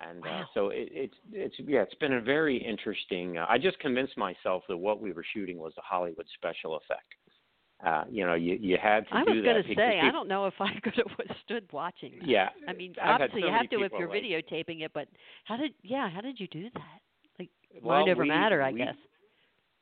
[0.00, 0.44] And uh, wow.
[0.54, 3.36] so it, it's it's yeah it's been a very interesting.
[3.36, 7.14] Uh, I just convinced myself that what we were shooting was a Hollywood special effect
[7.84, 10.46] uh, you know, you you had to I was going to say, I don't know
[10.46, 12.12] if I could have stood watching.
[12.20, 12.28] That.
[12.28, 15.08] Yeah, I mean, I've obviously so you have to if you're like, videotaping it, but
[15.44, 17.00] how did yeah, how did you do that?
[17.38, 17.50] Like
[17.82, 18.94] well, mind over we, matter, I we, guess.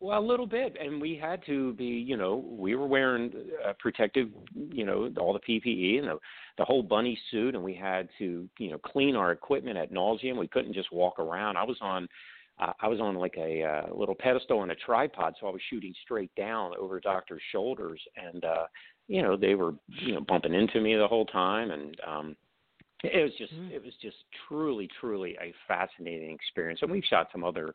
[0.00, 3.32] Well, a little bit, and we had to be, you know, we were wearing
[3.66, 6.18] uh, protective, you know, all the PPE and the
[6.56, 10.36] the whole bunny suit, and we had to, you know, clean our equipment at nauseum.
[10.38, 11.56] We couldn't just walk around.
[11.56, 12.08] I was on
[12.60, 15.60] uh, I was on like a uh, little pedestal and a tripod, so I was
[15.70, 18.66] shooting straight down over doctors' shoulders, and uh,
[19.06, 22.36] you know they were you know bumping into me the whole time, and um,
[23.04, 23.70] it was just mm.
[23.70, 24.16] it was just
[24.48, 26.80] truly truly a fascinating experience.
[26.82, 27.74] And we've shot some other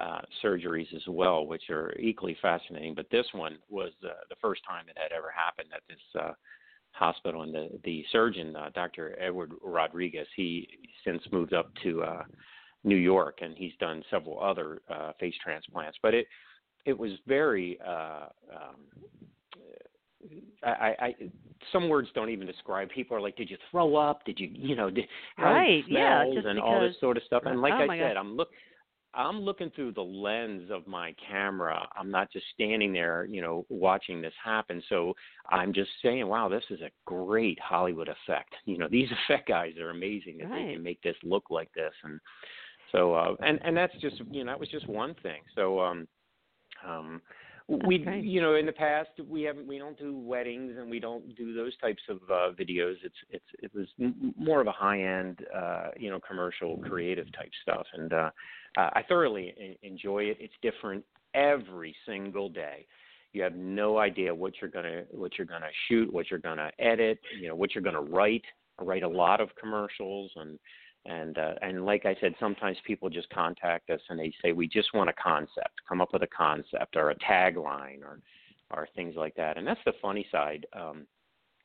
[0.00, 2.94] uh, surgeries as well, which are equally fascinating.
[2.94, 6.32] But this one was uh, the first time it had ever happened at this uh,
[6.92, 9.16] hospital, and the the surgeon, uh, Dr.
[9.20, 10.66] Edward Rodriguez, he
[11.04, 12.02] since moved up to.
[12.02, 12.22] Uh,
[12.84, 15.98] New York, and he's done several other uh, face transplants.
[16.02, 16.26] But it
[16.86, 18.76] it was very uh, um,
[20.62, 21.14] I, I
[21.72, 22.88] some words don't even describe.
[22.90, 24.24] People are like, "Did you throw up?
[24.24, 25.84] Did you, you know, did, how right?
[25.86, 28.14] smells yeah, just and because, all this sort of stuff." And like oh I said,
[28.14, 28.16] God.
[28.16, 28.48] I'm look,
[29.12, 31.86] I'm looking through the lens of my camera.
[31.96, 34.82] I'm not just standing there, you know, watching this happen.
[34.88, 35.14] So
[35.50, 39.76] I'm just saying, "Wow, this is a great Hollywood effect." You know, these effect guys
[39.78, 40.66] are amazing that right.
[40.66, 42.20] they can make this look like this, and
[42.92, 45.40] so uh, and and that's just you know that was just one thing.
[45.54, 46.08] So um,
[46.86, 47.20] um,
[47.68, 48.24] we great.
[48.24, 51.54] you know in the past we haven't we don't do weddings and we don't do
[51.54, 52.96] those types of uh, videos.
[53.02, 57.26] It's it's it was m- more of a high end uh, you know commercial creative
[57.32, 58.30] type stuff, and uh,
[58.76, 60.36] uh, I thoroughly enjoy it.
[60.40, 62.86] It's different every single day.
[63.32, 67.18] You have no idea what you're gonna what you're gonna shoot, what you're gonna edit,
[67.40, 68.44] you know what you're gonna write.
[68.78, 70.58] I write a lot of commercials and
[71.06, 74.66] and uh, and like I said, sometimes people just contact us and they say we
[74.66, 78.20] just want a concept, come up with a concept or a tagline or
[78.70, 79.58] or things like that.
[79.58, 81.06] And that's the funny side um,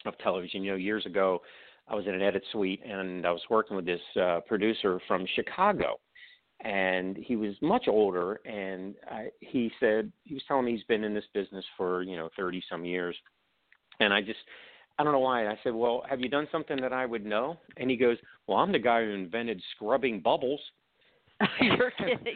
[0.05, 0.63] of television.
[0.63, 1.41] You know, years ago,
[1.87, 5.25] I was in an edit suite and I was working with this uh, producer from
[5.35, 5.99] Chicago,
[6.61, 8.41] and he was much older.
[8.45, 12.17] And I, he said he was telling me he's been in this business for you
[12.17, 13.15] know thirty some years,
[14.01, 14.39] and I just
[14.99, 15.47] I don't know why.
[15.47, 17.57] I said, Well, have you done something that I would know?
[17.77, 20.59] And he goes, Well, I'm the guy who invented scrubbing bubbles.
[21.61, 22.33] You're kidding me.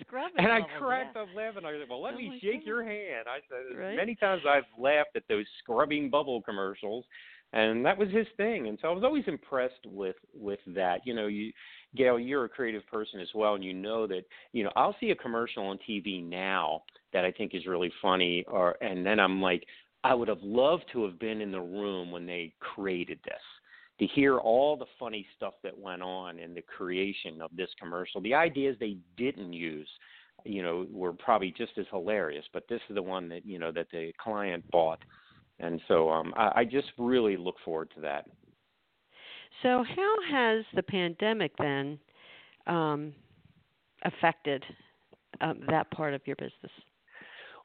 [0.00, 1.22] Scrubbing and I bubbles, cracked yeah.
[1.22, 1.64] up laughing.
[1.64, 2.66] I said, Well, let Oh me shake God.
[2.66, 3.26] your hand.
[3.26, 3.96] I said, Right.
[3.96, 7.04] Many times I've laughed at those scrubbing bubble commercials.
[7.52, 8.66] And that was his thing.
[8.68, 11.00] And so I was always impressed with with that.
[11.04, 11.52] You know, you
[11.96, 14.22] Gail, you're a creative person as well, and you know that,
[14.52, 18.44] you know, I'll see a commercial on TV now that I think is really funny
[18.48, 19.64] or and then I'm like,
[20.04, 23.34] I would have loved to have been in the room when they created this.
[24.00, 28.20] to hear all the funny stuff that went on in the creation of this commercial,
[28.20, 29.88] the ideas they didn't use,
[30.44, 32.44] you know, were probably just as hilarious.
[32.52, 34.98] But this is the one that you know that the client bought,
[35.60, 38.26] and so um, I, I just really look forward to that.
[39.62, 41.98] So, how has the pandemic then
[42.66, 43.14] um,
[44.02, 44.64] affected
[45.40, 46.72] um, that part of your business?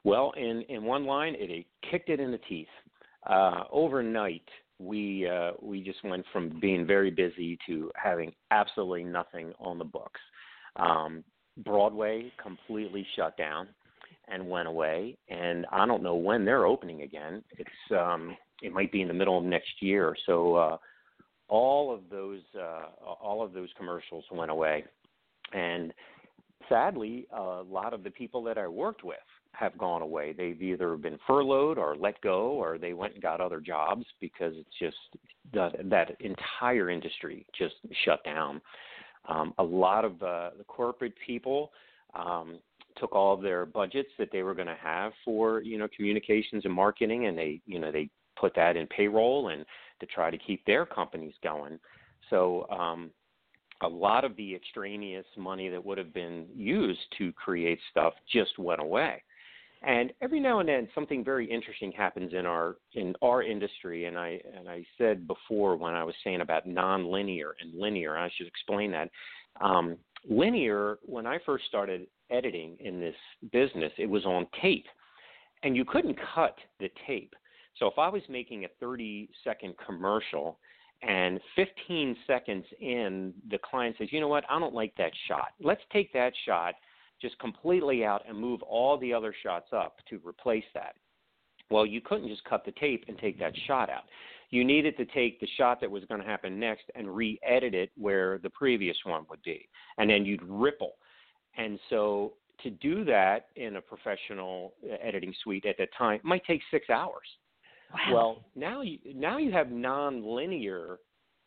[0.04, 2.68] Well, in in one line, it, it kicked it in the teeth.
[3.26, 4.48] Uh, overnight,
[4.78, 9.84] we uh, we just went from being very busy to having absolutely nothing on the
[9.84, 10.20] books.
[10.76, 11.22] Um,
[11.58, 13.68] Broadway completely shut down
[14.28, 17.42] and went away, and I don't know when they're opening again.
[17.58, 20.16] It's um, it might be in the middle of next year.
[20.24, 20.76] So uh,
[21.48, 22.86] all of those uh,
[23.20, 24.84] all of those commercials went away,
[25.52, 25.92] and
[26.70, 29.18] sadly, a lot of the people that I worked with
[29.52, 30.32] have gone away.
[30.32, 34.54] They've either been furloughed or let go, or they went and got other jobs because
[34.56, 34.96] it's just
[35.52, 37.74] that, that entire industry just
[38.04, 38.60] shut down.
[39.28, 41.72] Um, a lot of uh, the corporate people
[42.14, 42.58] um,
[42.96, 46.64] took all of their budgets that they were going to have for you know communications
[46.64, 49.64] and marketing, and they you know they put that in payroll and
[50.00, 51.78] to try to keep their companies going.
[52.30, 53.10] So um,
[53.82, 58.58] a lot of the extraneous money that would have been used to create stuff just
[58.58, 59.22] went away.
[59.82, 64.18] And every now and then something very interesting happens in our in our industry and
[64.18, 68.46] I and I said before when I was saying about nonlinear and linear, I should
[68.46, 69.10] explain that.
[69.60, 69.96] Um,
[70.28, 73.14] linear, when I first started editing in this
[73.52, 74.86] business, it was on tape.
[75.62, 77.34] And you couldn't cut the tape.
[77.78, 80.58] So if I was making a 30 second commercial
[81.02, 85.48] and 15 seconds in, the client says, you know what, I don't like that shot.
[85.60, 86.74] Let's take that shot
[87.20, 90.94] just completely out and move all the other shots up to replace that.
[91.70, 94.04] Well, you couldn't just cut the tape and take that shot out.
[94.50, 97.74] You needed to take the shot that was going to happen next and re edit
[97.74, 99.68] it where the previous one would be.
[99.98, 100.94] And then you'd ripple.
[101.56, 106.44] And so to do that in a professional uh, editing suite at that time might
[106.44, 107.26] take six hours.
[107.92, 108.14] Wow.
[108.14, 110.98] Well, now you now you have non-linear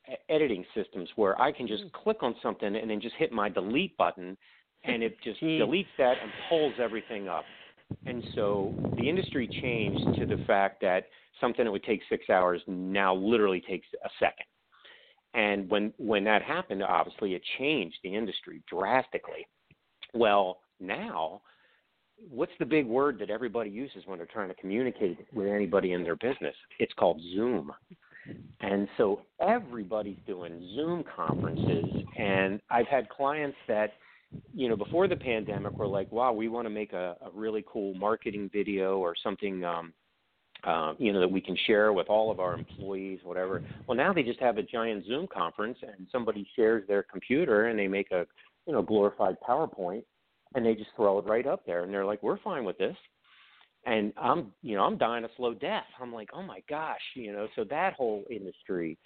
[0.09, 1.89] uh, editing systems where I can just hmm.
[1.93, 4.37] click on something and then just hit my delete button,
[4.83, 7.45] and it just deletes that and pulls everything up.
[8.05, 11.05] And so the industry changed to the fact that
[11.39, 14.45] something that would take six hours now literally takes a second.
[15.33, 19.47] And when when that happened, obviously it changed the industry drastically.
[20.13, 21.41] Well, now
[22.29, 26.03] what's the big word that everybody uses when they're trying to communicate with anybody in
[26.03, 26.55] their business?
[26.79, 27.71] It's called Zoom.
[28.61, 31.85] And so everybody's doing Zoom conferences.
[32.17, 33.93] And I've had clients that,
[34.53, 37.63] you know, before the pandemic were like, wow, we want to make a, a really
[37.67, 39.93] cool marketing video or something, um,
[40.63, 43.63] uh, you know, that we can share with all of our employees, whatever.
[43.87, 47.77] Well, now they just have a giant Zoom conference and somebody shares their computer and
[47.77, 48.25] they make a,
[48.65, 50.03] you know, glorified PowerPoint
[50.55, 52.95] and they just throw it right up there and they're like we're fine with this
[53.85, 57.31] and i'm you know i'm dying a slow death i'm like oh my gosh you
[57.31, 58.97] know so that whole industry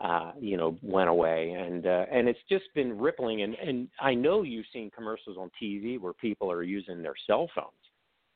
[0.00, 4.14] uh you know went away and uh and it's just been rippling and and i
[4.14, 7.68] know you've seen commercials on tv where people are using their cell phones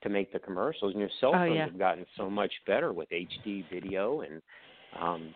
[0.03, 1.65] to make the commercials and your cell Oh, phones yeah.
[1.65, 4.43] have gotten so much better with hd video and
[5.01, 5.35] um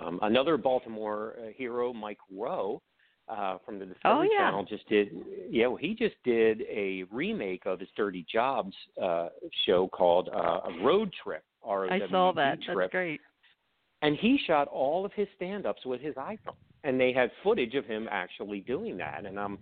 [0.00, 2.80] um another baltimore uh, hero mike rowe
[3.28, 4.46] uh, from the Discovery Oh, yeah.
[4.50, 5.08] Channel just did
[5.48, 9.28] yeah well, he just did a remake of his Dirty Jobs uh,
[9.66, 11.44] show called uh, a Road Trip.
[11.64, 12.60] I saw that.
[12.62, 12.76] Trip.
[12.76, 13.20] That's great.
[14.02, 17.84] And he shot all of his stand-ups with his iPhone, and they had footage of
[17.84, 19.26] him actually doing that.
[19.26, 19.58] And I'm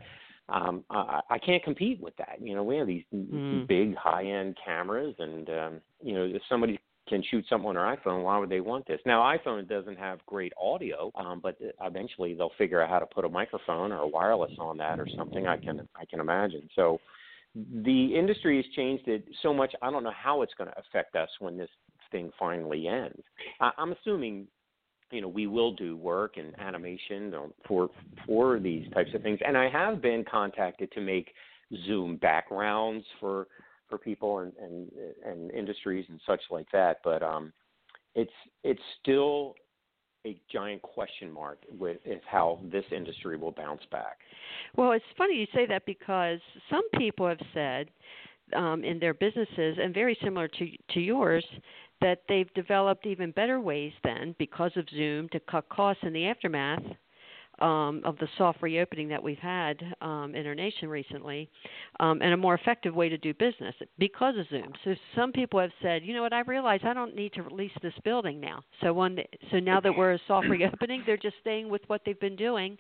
[0.51, 2.39] um, I, I can't compete with that.
[2.41, 3.67] You know, we have these Mm.
[3.67, 6.79] big high-end cameras, and um, you know, if somebody
[7.09, 9.01] can shoot something on their iPhone, why would they want this?
[9.07, 13.25] Now, iPhone doesn't have great audio, um, but eventually they'll figure out how to put
[13.25, 15.47] a microphone or a wireless on that or something.
[15.47, 16.69] I can I can imagine.
[16.75, 17.01] So
[17.55, 19.75] the industry has changed it so much.
[19.83, 21.71] I don't know how it's going to affect us when this
[22.11, 23.23] thing finally ends.
[23.61, 24.47] I, I'm assuming
[25.11, 27.33] you know we will do work and animation
[27.67, 27.91] for
[28.27, 29.39] for these types of things.
[29.47, 31.33] And i have been contacted to make
[31.87, 33.47] zoom backgrounds for
[33.89, 34.91] for people and and
[35.25, 36.99] and industries and such like that.
[37.05, 37.53] But um
[38.15, 38.33] it's
[38.65, 39.55] it's still
[40.27, 44.19] a giant question mark with is how this industry will bounce back.
[44.77, 47.89] Well, it's funny you say that because some people have said
[48.55, 51.45] um, in their businesses, and very similar to to yours,
[52.01, 56.27] that they've developed even better ways then, because of Zoom, to cut costs in the
[56.27, 56.83] aftermath
[57.61, 61.49] um, of the soft reopening that we've had um, in our nation recently,
[61.99, 64.73] um, and a more effective way to do business because of Zoom.
[64.85, 67.73] So some people have said, you know what, I realize I don't need to release
[67.83, 68.63] this building now.
[68.83, 69.19] So when
[69.51, 72.79] so now that we're a soft reopening, they're just staying with what they've been doing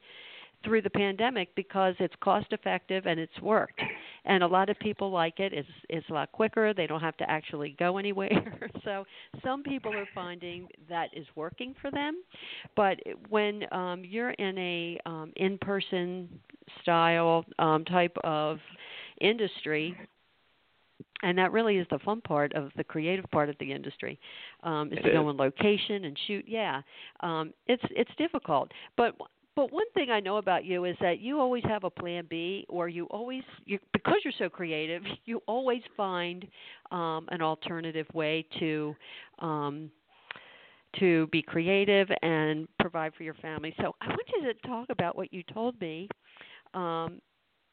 [0.64, 3.80] through the pandemic because it's cost effective and it's worked.
[4.24, 5.52] And a lot of people like it.
[5.52, 6.74] It's it's a lot quicker.
[6.74, 8.58] They don't have to actually go anywhere.
[8.84, 9.04] so
[9.44, 12.22] some people are finding that is working for them.
[12.76, 12.98] But
[13.28, 16.28] when um, you're in a um, in-person
[16.82, 18.58] style um, type of
[19.20, 19.96] industry,
[21.22, 24.18] and that really is the fun part of the creative part of the industry
[24.62, 25.26] um is it to go is.
[25.28, 26.80] on location and shoot yeah
[27.20, 29.16] um it's it's difficult but
[29.58, 32.64] but one thing I know about you is that you always have a plan B,
[32.68, 36.46] or you always, you, because you're so creative, you always find
[36.92, 38.94] um, an alternative way to
[39.40, 39.90] um,
[41.00, 43.74] to be creative and provide for your family.
[43.80, 46.08] So I want you to talk about what you told me
[46.72, 47.20] um,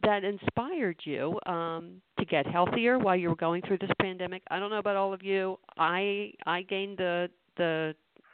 [0.01, 4.41] that inspired you um, to get healthier while you were going through this pandemic.
[4.49, 5.59] I don't know about all of you.
[5.77, 7.93] I I gained the the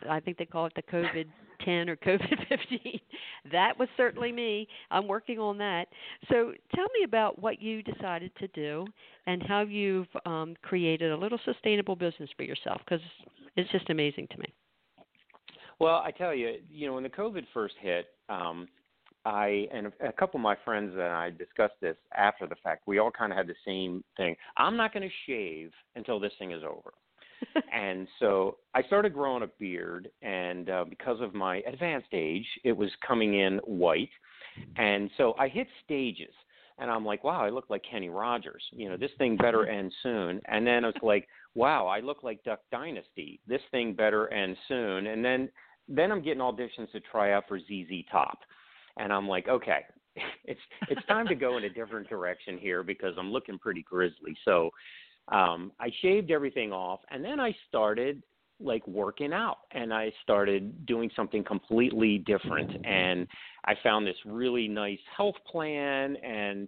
[0.09, 1.25] I think they call it the COVID
[1.65, 2.99] 10 or COVID 15.
[3.51, 4.67] That was certainly me.
[4.89, 5.87] I'm working on that.
[6.29, 8.85] So tell me about what you decided to do
[9.27, 13.03] and how you've um, created a little sustainable business for yourself because
[13.55, 14.53] it's just amazing to me.
[15.79, 18.67] Well, I tell you, you know, when the COVID first hit, um,
[19.25, 22.83] I and a a couple of my friends and I discussed this after the fact.
[22.87, 24.35] We all kind of had the same thing.
[24.57, 26.93] I'm not going to shave until this thing is over.
[27.73, 32.75] and so I started growing a beard, and uh, because of my advanced age, it
[32.75, 34.09] was coming in white,
[34.77, 36.33] and so I hit stages,
[36.77, 38.63] and I'm like, wow, I look like Kenny Rogers.
[38.71, 40.41] You know, this thing better end soon.
[40.45, 43.39] And then it's like, wow, I look like Duck Dynasty.
[43.47, 45.07] This thing better end soon.
[45.07, 45.49] And then
[45.87, 48.39] then I'm getting auditions to try out for ZZ Top,
[48.97, 49.81] and I'm like, okay,
[50.45, 54.35] it's it's time to go in a different direction here because I'm looking pretty grisly.
[54.45, 54.69] So
[55.31, 58.21] um, I shaved everything off, and then I started
[58.59, 63.27] like working out, and I started doing something completely different, and
[63.65, 66.67] I found this really nice health plan, and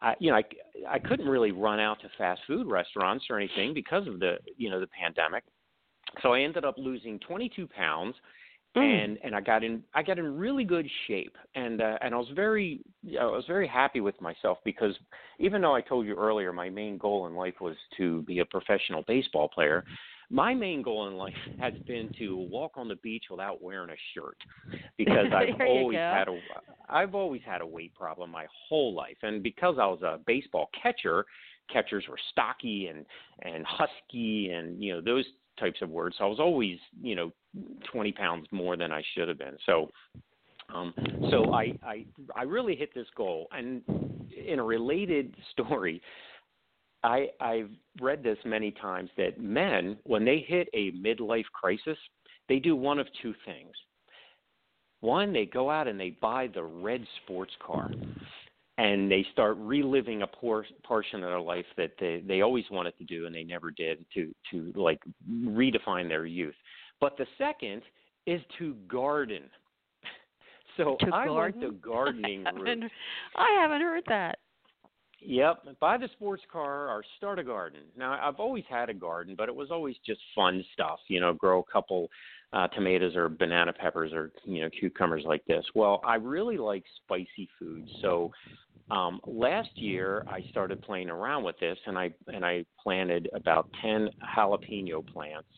[0.00, 0.44] I, you know, I
[0.88, 4.70] I couldn't really run out to fast food restaurants or anything because of the you
[4.70, 5.44] know the pandemic,
[6.22, 8.14] so I ended up losing 22 pounds
[8.82, 11.36] and and I got in I got in really good shape.
[11.54, 12.80] And uh, and I was very
[13.20, 14.94] I was very happy with myself because
[15.38, 18.44] even though I told you earlier my main goal in life was to be a
[18.44, 19.84] professional baseball player
[20.30, 23.96] my main goal in life has been to walk on the beach without wearing a
[24.14, 24.36] shirt
[24.96, 26.38] because I've always had a
[26.88, 29.16] I've always had a weight problem my whole life.
[29.22, 31.24] And because I was a baseball catcher
[31.72, 33.06] catchers were stocky and
[33.42, 35.24] and husky and you know those
[35.58, 36.16] types of words.
[36.18, 37.32] So I was always you know
[37.92, 39.56] 20 pounds more than I should have been.
[39.66, 39.90] So,
[40.74, 40.94] um,
[41.30, 43.46] so I, I, I really hit this goal.
[43.52, 43.82] And
[44.46, 46.00] in a related story,
[47.02, 51.98] I, I've read this many times that men, when they hit a midlife crisis,
[52.48, 53.72] they do one of two things.
[55.00, 57.90] One, they go out and they buy the red sports car
[58.78, 62.96] and they start reliving a por- portion of their life that they, they always wanted
[62.98, 64.98] to do and they never did to, to like
[65.30, 66.54] redefine their youth.
[67.04, 67.82] But the second
[68.26, 69.42] is to garden.
[70.78, 71.60] So To I garden?
[71.60, 72.90] the gardening I route.
[73.36, 74.38] I haven't heard that.
[75.20, 77.82] Yep, buy the sports car or start a garden.
[77.96, 80.98] Now I've always had a garden, but it was always just fun stuff.
[81.06, 82.08] You know, grow a couple
[82.52, 85.64] uh, tomatoes or banana peppers or you know cucumbers like this.
[85.76, 88.32] Well, I really like spicy food, so
[88.90, 93.68] um, last year I started playing around with this, and I and I planted about
[93.80, 95.48] ten jalapeno plants,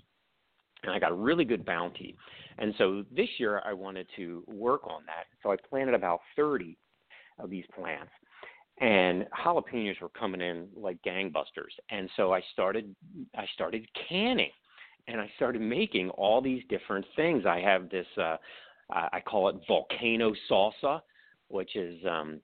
[0.86, 2.16] and I got a really good bounty.
[2.58, 6.78] And so this year I wanted to work on that, so I planted about thirty
[7.38, 8.10] of these plants
[8.80, 11.72] and jalapenos were coming in like gangbusters.
[11.90, 12.94] And so i started
[13.36, 14.50] i started canning
[15.08, 17.46] and i started making all these different things.
[17.46, 18.36] I have this uh
[18.90, 21.00] I call it volcano salsa
[21.48, 22.40] which is um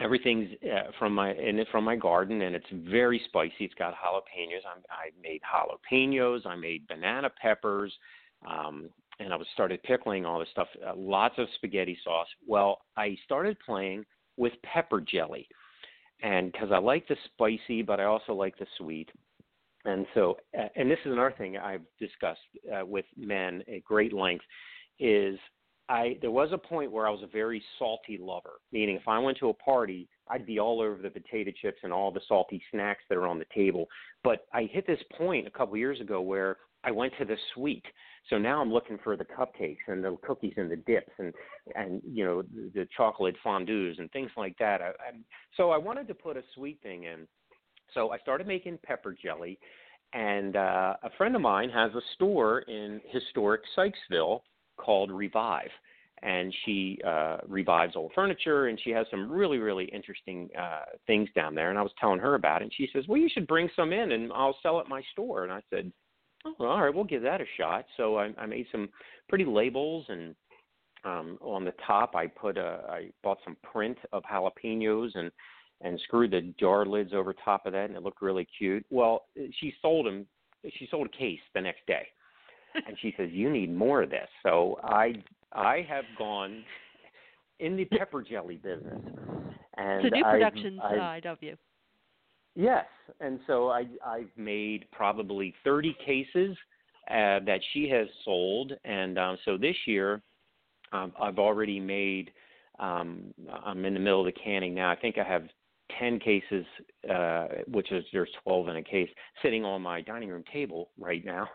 [0.00, 3.54] everything's uh, from my in it from my garden and it's very spicy.
[3.60, 4.64] It's got jalapenos.
[4.70, 6.46] I'm, i made jalapenos.
[6.46, 7.92] I made banana peppers.
[8.46, 12.28] Um and i was started pickling all this stuff uh, lots of spaghetti sauce.
[12.46, 14.04] Well i started playing
[14.36, 15.48] with pepper jelly.
[16.22, 19.10] And because I like the spicy, but I also like the sweet.
[19.84, 22.40] And so, uh, and this is another thing I've discussed
[22.74, 24.44] uh, with men at great length
[24.98, 25.38] is
[25.88, 29.18] I there was a point where I was a very salty lover, meaning if I
[29.18, 32.62] went to a party, I'd be all over the potato chips and all the salty
[32.72, 33.86] snacks that are on the table.
[34.24, 37.84] But I hit this point a couple years ago where I went to the sweet.
[38.28, 41.32] So now I'm looking for the cupcakes and the cookies and the dips and
[41.76, 44.82] and you know the, the chocolate fondues and things like that.
[44.82, 45.12] I, I,
[45.56, 47.28] so I wanted to put a sweet thing in.
[47.94, 49.60] So I started making pepper jelly,
[50.12, 54.40] and uh, a friend of mine has a store in historic Sykesville
[54.76, 55.70] called Revive,
[56.22, 61.28] and she uh, revives old furniture, and she has some really really interesting uh, things
[61.34, 61.70] down there.
[61.70, 63.92] And I was telling her about it, and she says, "Well, you should bring some
[63.92, 65.92] in, and I'll sell at my store." And I said,
[66.44, 68.88] "Oh, all right, we'll give that a shot." So I, I made some
[69.28, 70.34] pretty labels and.
[71.04, 72.80] Um, on the top, I put a.
[72.88, 75.30] I bought some print of jalapenos and
[75.80, 78.84] and screwed the jar lids over top of that, and it looked really cute.
[78.90, 79.26] Well,
[79.60, 80.26] she sold them.
[80.78, 82.06] She sold a case the next day,
[82.86, 85.14] and she says, "You need more of this." So I
[85.52, 86.64] I have gone
[87.60, 89.00] in the pepper jelly business,
[89.76, 91.56] and a new I've- production I've- side of you.
[92.54, 92.86] Yes,
[93.20, 96.56] and so I I've made probably 30 cases
[97.10, 100.22] uh, that she has sold, and um, so this year
[100.92, 102.30] um, I've already made.
[102.78, 103.32] Um,
[103.64, 104.90] I'm in the middle of the canning now.
[104.90, 105.44] I think I have
[105.98, 106.64] 10 cases,
[107.10, 109.08] uh, which is there's 12 in a case,
[109.42, 111.48] sitting on my dining room table right now,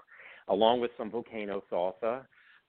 [0.48, 2.22] along with some volcano salsa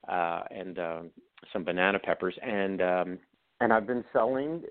[0.08, 1.10] uh, and um,
[1.52, 3.18] some banana peppers, and um,
[3.60, 4.62] and I've been selling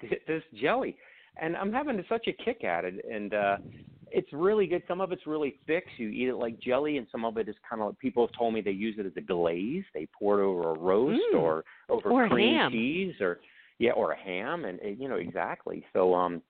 [0.26, 0.96] this jelly
[1.40, 3.56] and I'm having such a kick at it, and uh,
[4.10, 4.82] it's really good.
[4.88, 7.48] Some of it's really thick, so you eat it like jelly, and some of it
[7.48, 7.88] is kind of.
[7.88, 9.84] Like people have told me they use it as a glaze.
[9.92, 11.38] They pour it over a roast Mm.
[11.40, 12.72] or over Or cream ham.
[12.72, 13.40] cheese, or
[13.78, 15.84] yeah, or a ham, and uh, you know exactly.
[15.92, 16.40] So um,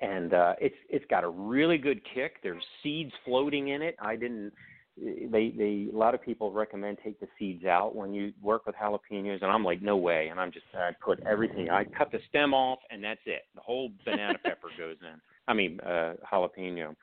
[0.00, 2.36] and uh, it's it's got a really good kick.
[2.42, 3.96] There's seeds floating in it.
[4.00, 4.52] I didn't.
[5.02, 8.76] They they a lot of people recommend take the seeds out when you work with
[8.76, 10.28] jalapenos, and I'm like no way.
[10.28, 11.70] And I'm just I put everything.
[11.70, 13.42] I cut the stem off, and that's it.
[13.54, 15.20] The whole banana pepper goes in.
[15.48, 16.94] I mean uh, jalapeno.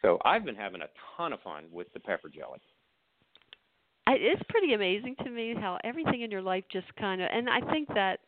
[0.00, 2.60] So I've been having a ton of fun with the pepper jelly.
[4.08, 7.60] It's pretty amazing to me how everything in your life just kind of, and I
[7.70, 8.18] think that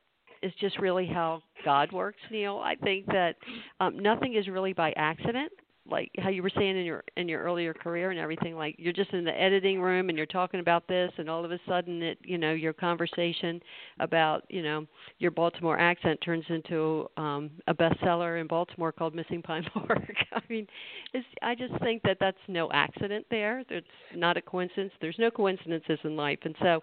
[0.42, 2.60] is just really how God works, Neil.
[2.62, 3.34] I think that
[3.80, 5.50] um, nothing is really by accident.
[5.86, 8.92] Like how you were saying in your in your earlier career and everything, like you're
[8.94, 12.02] just in the editing room and you're talking about this, and all of a sudden,
[12.02, 13.60] it you know your conversation
[14.00, 14.86] about you know
[15.18, 20.14] your Baltimore accent turns into um, a bestseller in Baltimore called Missing Pine Park.
[20.32, 20.66] I mean,
[21.12, 23.62] it's, I just think that that's no accident there.
[23.68, 24.92] It's not a coincidence.
[25.02, 26.80] There's no coincidences in life, and so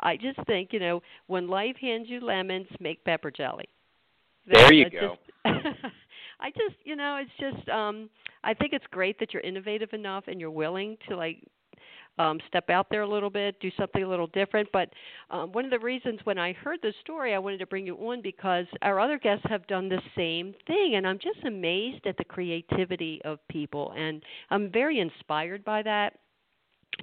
[0.00, 3.68] I just think you know when life hands you lemons, make pepper jelly.
[4.46, 5.16] There you That- go.
[5.44, 5.66] Just,
[6.40, 8.08] I just you know it's just um
[8.44, 11.42] I think it's great that you're innovative enough and you're willing to like
[12.16, 14.68] um step out there a little bit, do something a little different.
[14.72, 14.90] But
[15.30, 17.96] um one of the reasons when I heard the story I wanted to bring you
[17.96, 22.16] on because our other guests have done the same thing and I'm just amazed at
[22.16, 26.14] the creativity of people and I'm very inspired by that.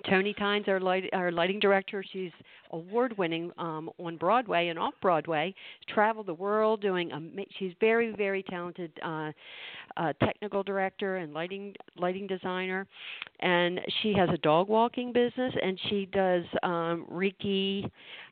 [0.10, 2.32] Tony Tynes, our light, our lighting director, she's
[2.72, 5.54] award winning um, on Broadway and off Broadway.
[5.94, 7.12] Traveled the world doing.
[7.12, 9.32] ama- she's very very talented uh,
[9.98, 12.88] uh, technical director and lighting lighting designer,
[13.40, 17.90] and she has a dog walking business and she does um, Reiki,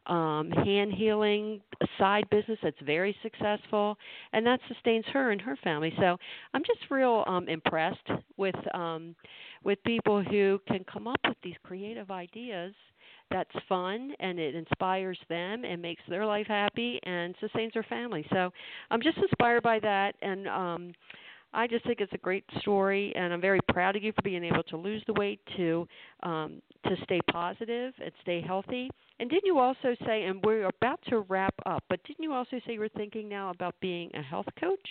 [0.09, 1.61] um, hand healing
[1.97, 3.97] side business that's very successful,
[4.33, 5.93] and that sustains her and her family.
[5.97, 6.17] So
[6.53, 8.55] I'm just real um, impressed with.
[8.73, 9.15] Um,
[9.63, 12.73] with people who can come up with these creative ideas
[13.31, 18.25] that's fun and it inspires them and makes their life happy and sustains their family.
[18.31, 18.51] So
[18.89, 20.93] I'm just inspired by that and um
[21.51, 24.43] I just think it's a great story and I'm very proud of you for being
[24.43, 25.87] able to lose the weight to
[26.23, 28.89] um to stay positive and stay healthy.
[29.19, 32.59] And didn't you also say and we're about to wrap up, but didn't you also
[32.65, 34.87] say you were thinking now about being a health coach?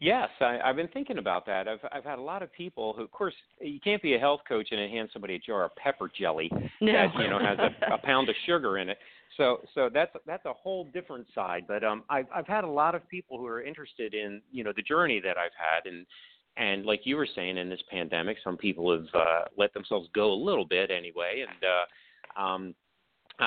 [0.00, 1.66] Yes, I, I've been thinking about that.
[1.66, 4.40] I've I've had a lot of people who, of course, you can't be a health
[4.46, 6.92] coach and hand somebody a jar of pepper jelly No.
[6.92, 8.98] that you know has a, a pound of sugar in it.
[9.36, 11.64] So so that's that's a whole different side.
[11.66, 14.72] But um, I've I've had a lot of people who are interested in you know
[14.74, 16.06] the journey that I've had and
[16.58, 20.32] and like you were saying in this pandemic, some people have uh, let themselves go
[20.32, 21.44] a little bit anyway.
[21.48, 22.74] And uh, um,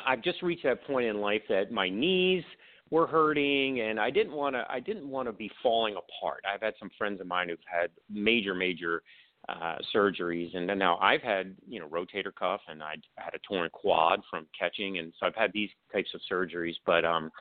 [0.07, 2.43] I've just reached that point in life that my knees
[2.89, 6.43] were hurting and I didn't want to I didn't want to be falling apart.
[6.51, 9.01] I've had some friends of mine who've had major major
[9.49, 13.69] uh surgeries and now I've had, you know, rotator cuff and I had a torn
[13.71, 17.31] quad from catching and so I've had these types of surgeries but um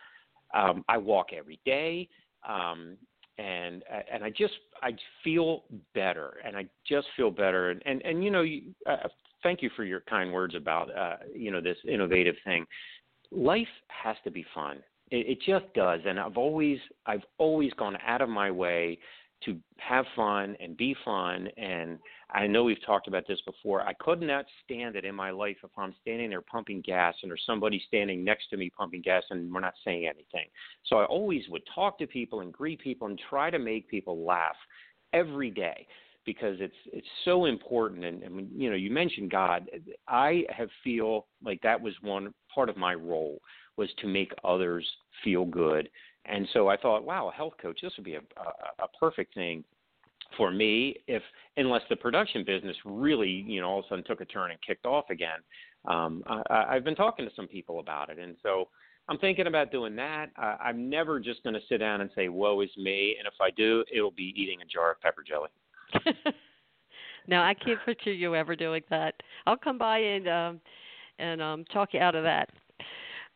[0.54, 2.08] um I walk every day
[2.48, 2.96] um
[3.40, 3.82] and
[4.12, 4.90] and I just I
[5.24, 5.64] feel
[5.94, 9.08] better and I just feel better and and, and you know you, uh,
[9.42, 12.66] thank you for your kind words about uh you know this innovative thing
[13.30, 14.78] life has to be fun.
[15.10, 18.98] It, it just does, and I've always I've always gone out of my way
[19.44, 21.48] to have fun and be fun.
[21.56, 21.98] And
[22.30, 23.82] I know we've talked about this before.
[23.82, 27.30] I could not stand it in my life if I'm standing there pumping gas and
[27.30, 30.48] there's somebody standing next to me pumping gas and we're not saying anything.
[30.84, 34.24] So I always would talk to people and greet people and try to make people
[34.24, 34.56] laugh
[35.12, 35.86] every day
[36.26, 39.68] because it's it's so important and, and you know you mentioned God
[40.06, 43.40] I have feel like that was one part of my role
[43.76, 44.86] was to make others
[45.24, 45.88] feel good
[46.26, 49.34] and so I thought wow a health coach this would be a a, a perfect
[49.34, 49.64] thing
[50.36, 51.22] for me if
[51.56, 54.60] unless the production business really you know all of a sudden took a turn and
[54.62, 55.40] kicked off again
[55.88, 58.68] um I, I've been talking to some people about it and so
[59.10, 60.30] I'm thinking about doing that.
[60.40, 63.34] Uh, I'm never just going to sit down and say, "Woe is me," and if
[63.40, 65.48] I do, it'll be eating a jar of pepper jelly.
[67.26, 69.14] no, I can't picture you ever doing that.
[69.46, 70.60] I'll come by and um
[71.18, 72.50] and um talk you out of that.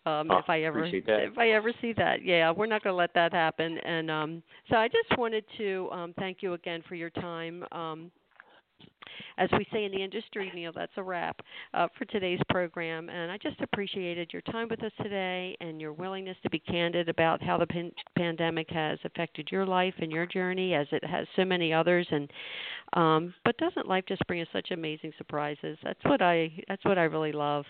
[0.06, 2.24] Um oh, if I ever if I ever see that.
[2.24, 3.78] Yeah, we're not going to let that happen.
[3.78, 7.64] And um so I just wanted to um thank you again for your time.
[7.72, 8.10] Um
[9.36, 11.40] as we say in the industry, Neil, that's a wrap
[11.74, 13.08] uh, for today's program.
[13.08, 17.08] And I just appreciated your time with us today and your willingness to be candid
[17.08, 21.26] about how the pan- pandemic has affected your life and your journey, as it has
[21.36, 22.06] so many others.
[22.10, 22.30] And
[22.94, 25.78] um, but doesn't life just bring us such amazing surprises?
[25.82, 27.64] That's what I that's what I really love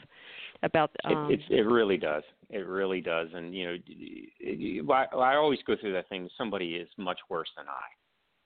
[0.64, 0.90] about.
[1.04, 2.22] Um, it, it, it really does.
[2.50, 3.28] It really does.
[3.34, 3.66] And you
[4.82, 6.28] know, I, I always go through that thing.
[6.36, 7.82] Somebody is much worse than I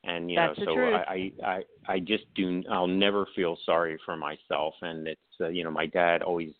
[0.04, 4.16] and you That's know so I, I i just do i'll never feel sorry for
[4.16, 6.50] myself and it's uh, you know my dad always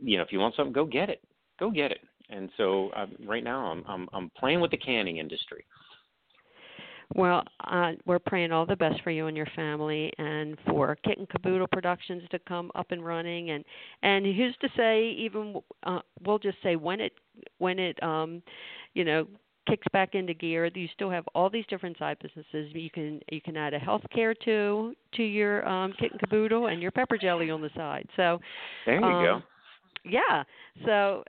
[0.00, 1.22] you know if you want something go get it
[1.58, 5.18] go get it and so uh, right now i'm i'm i'm playing with the canning
[5.18, 5.64] industry
[7.14, 11.18] well, uh, we're praying all the best for you and your family, and for Kit
[11.18, 13.64] and Kaboodle Productions to come up and running, and
[14.02, 17.12] and who's to say even uh, we'll just say when it
[17.58, 18.42] when it um,
[18.94, 19.26] you know
[19.68, 20.70] kicks back into gear.
[20.74, 22.70] You still have all these different side businesses.
[22.74, 26.82] You can you can add a healthcare to to your um, kit and caboodle and
[26.82, 28.08] your pepper jelly on the side.
[28.16, 28.40] So
[28.86, 29.42] there you um, go.
[30.04, 30.44] Yeah.
[30.84, 31.24] So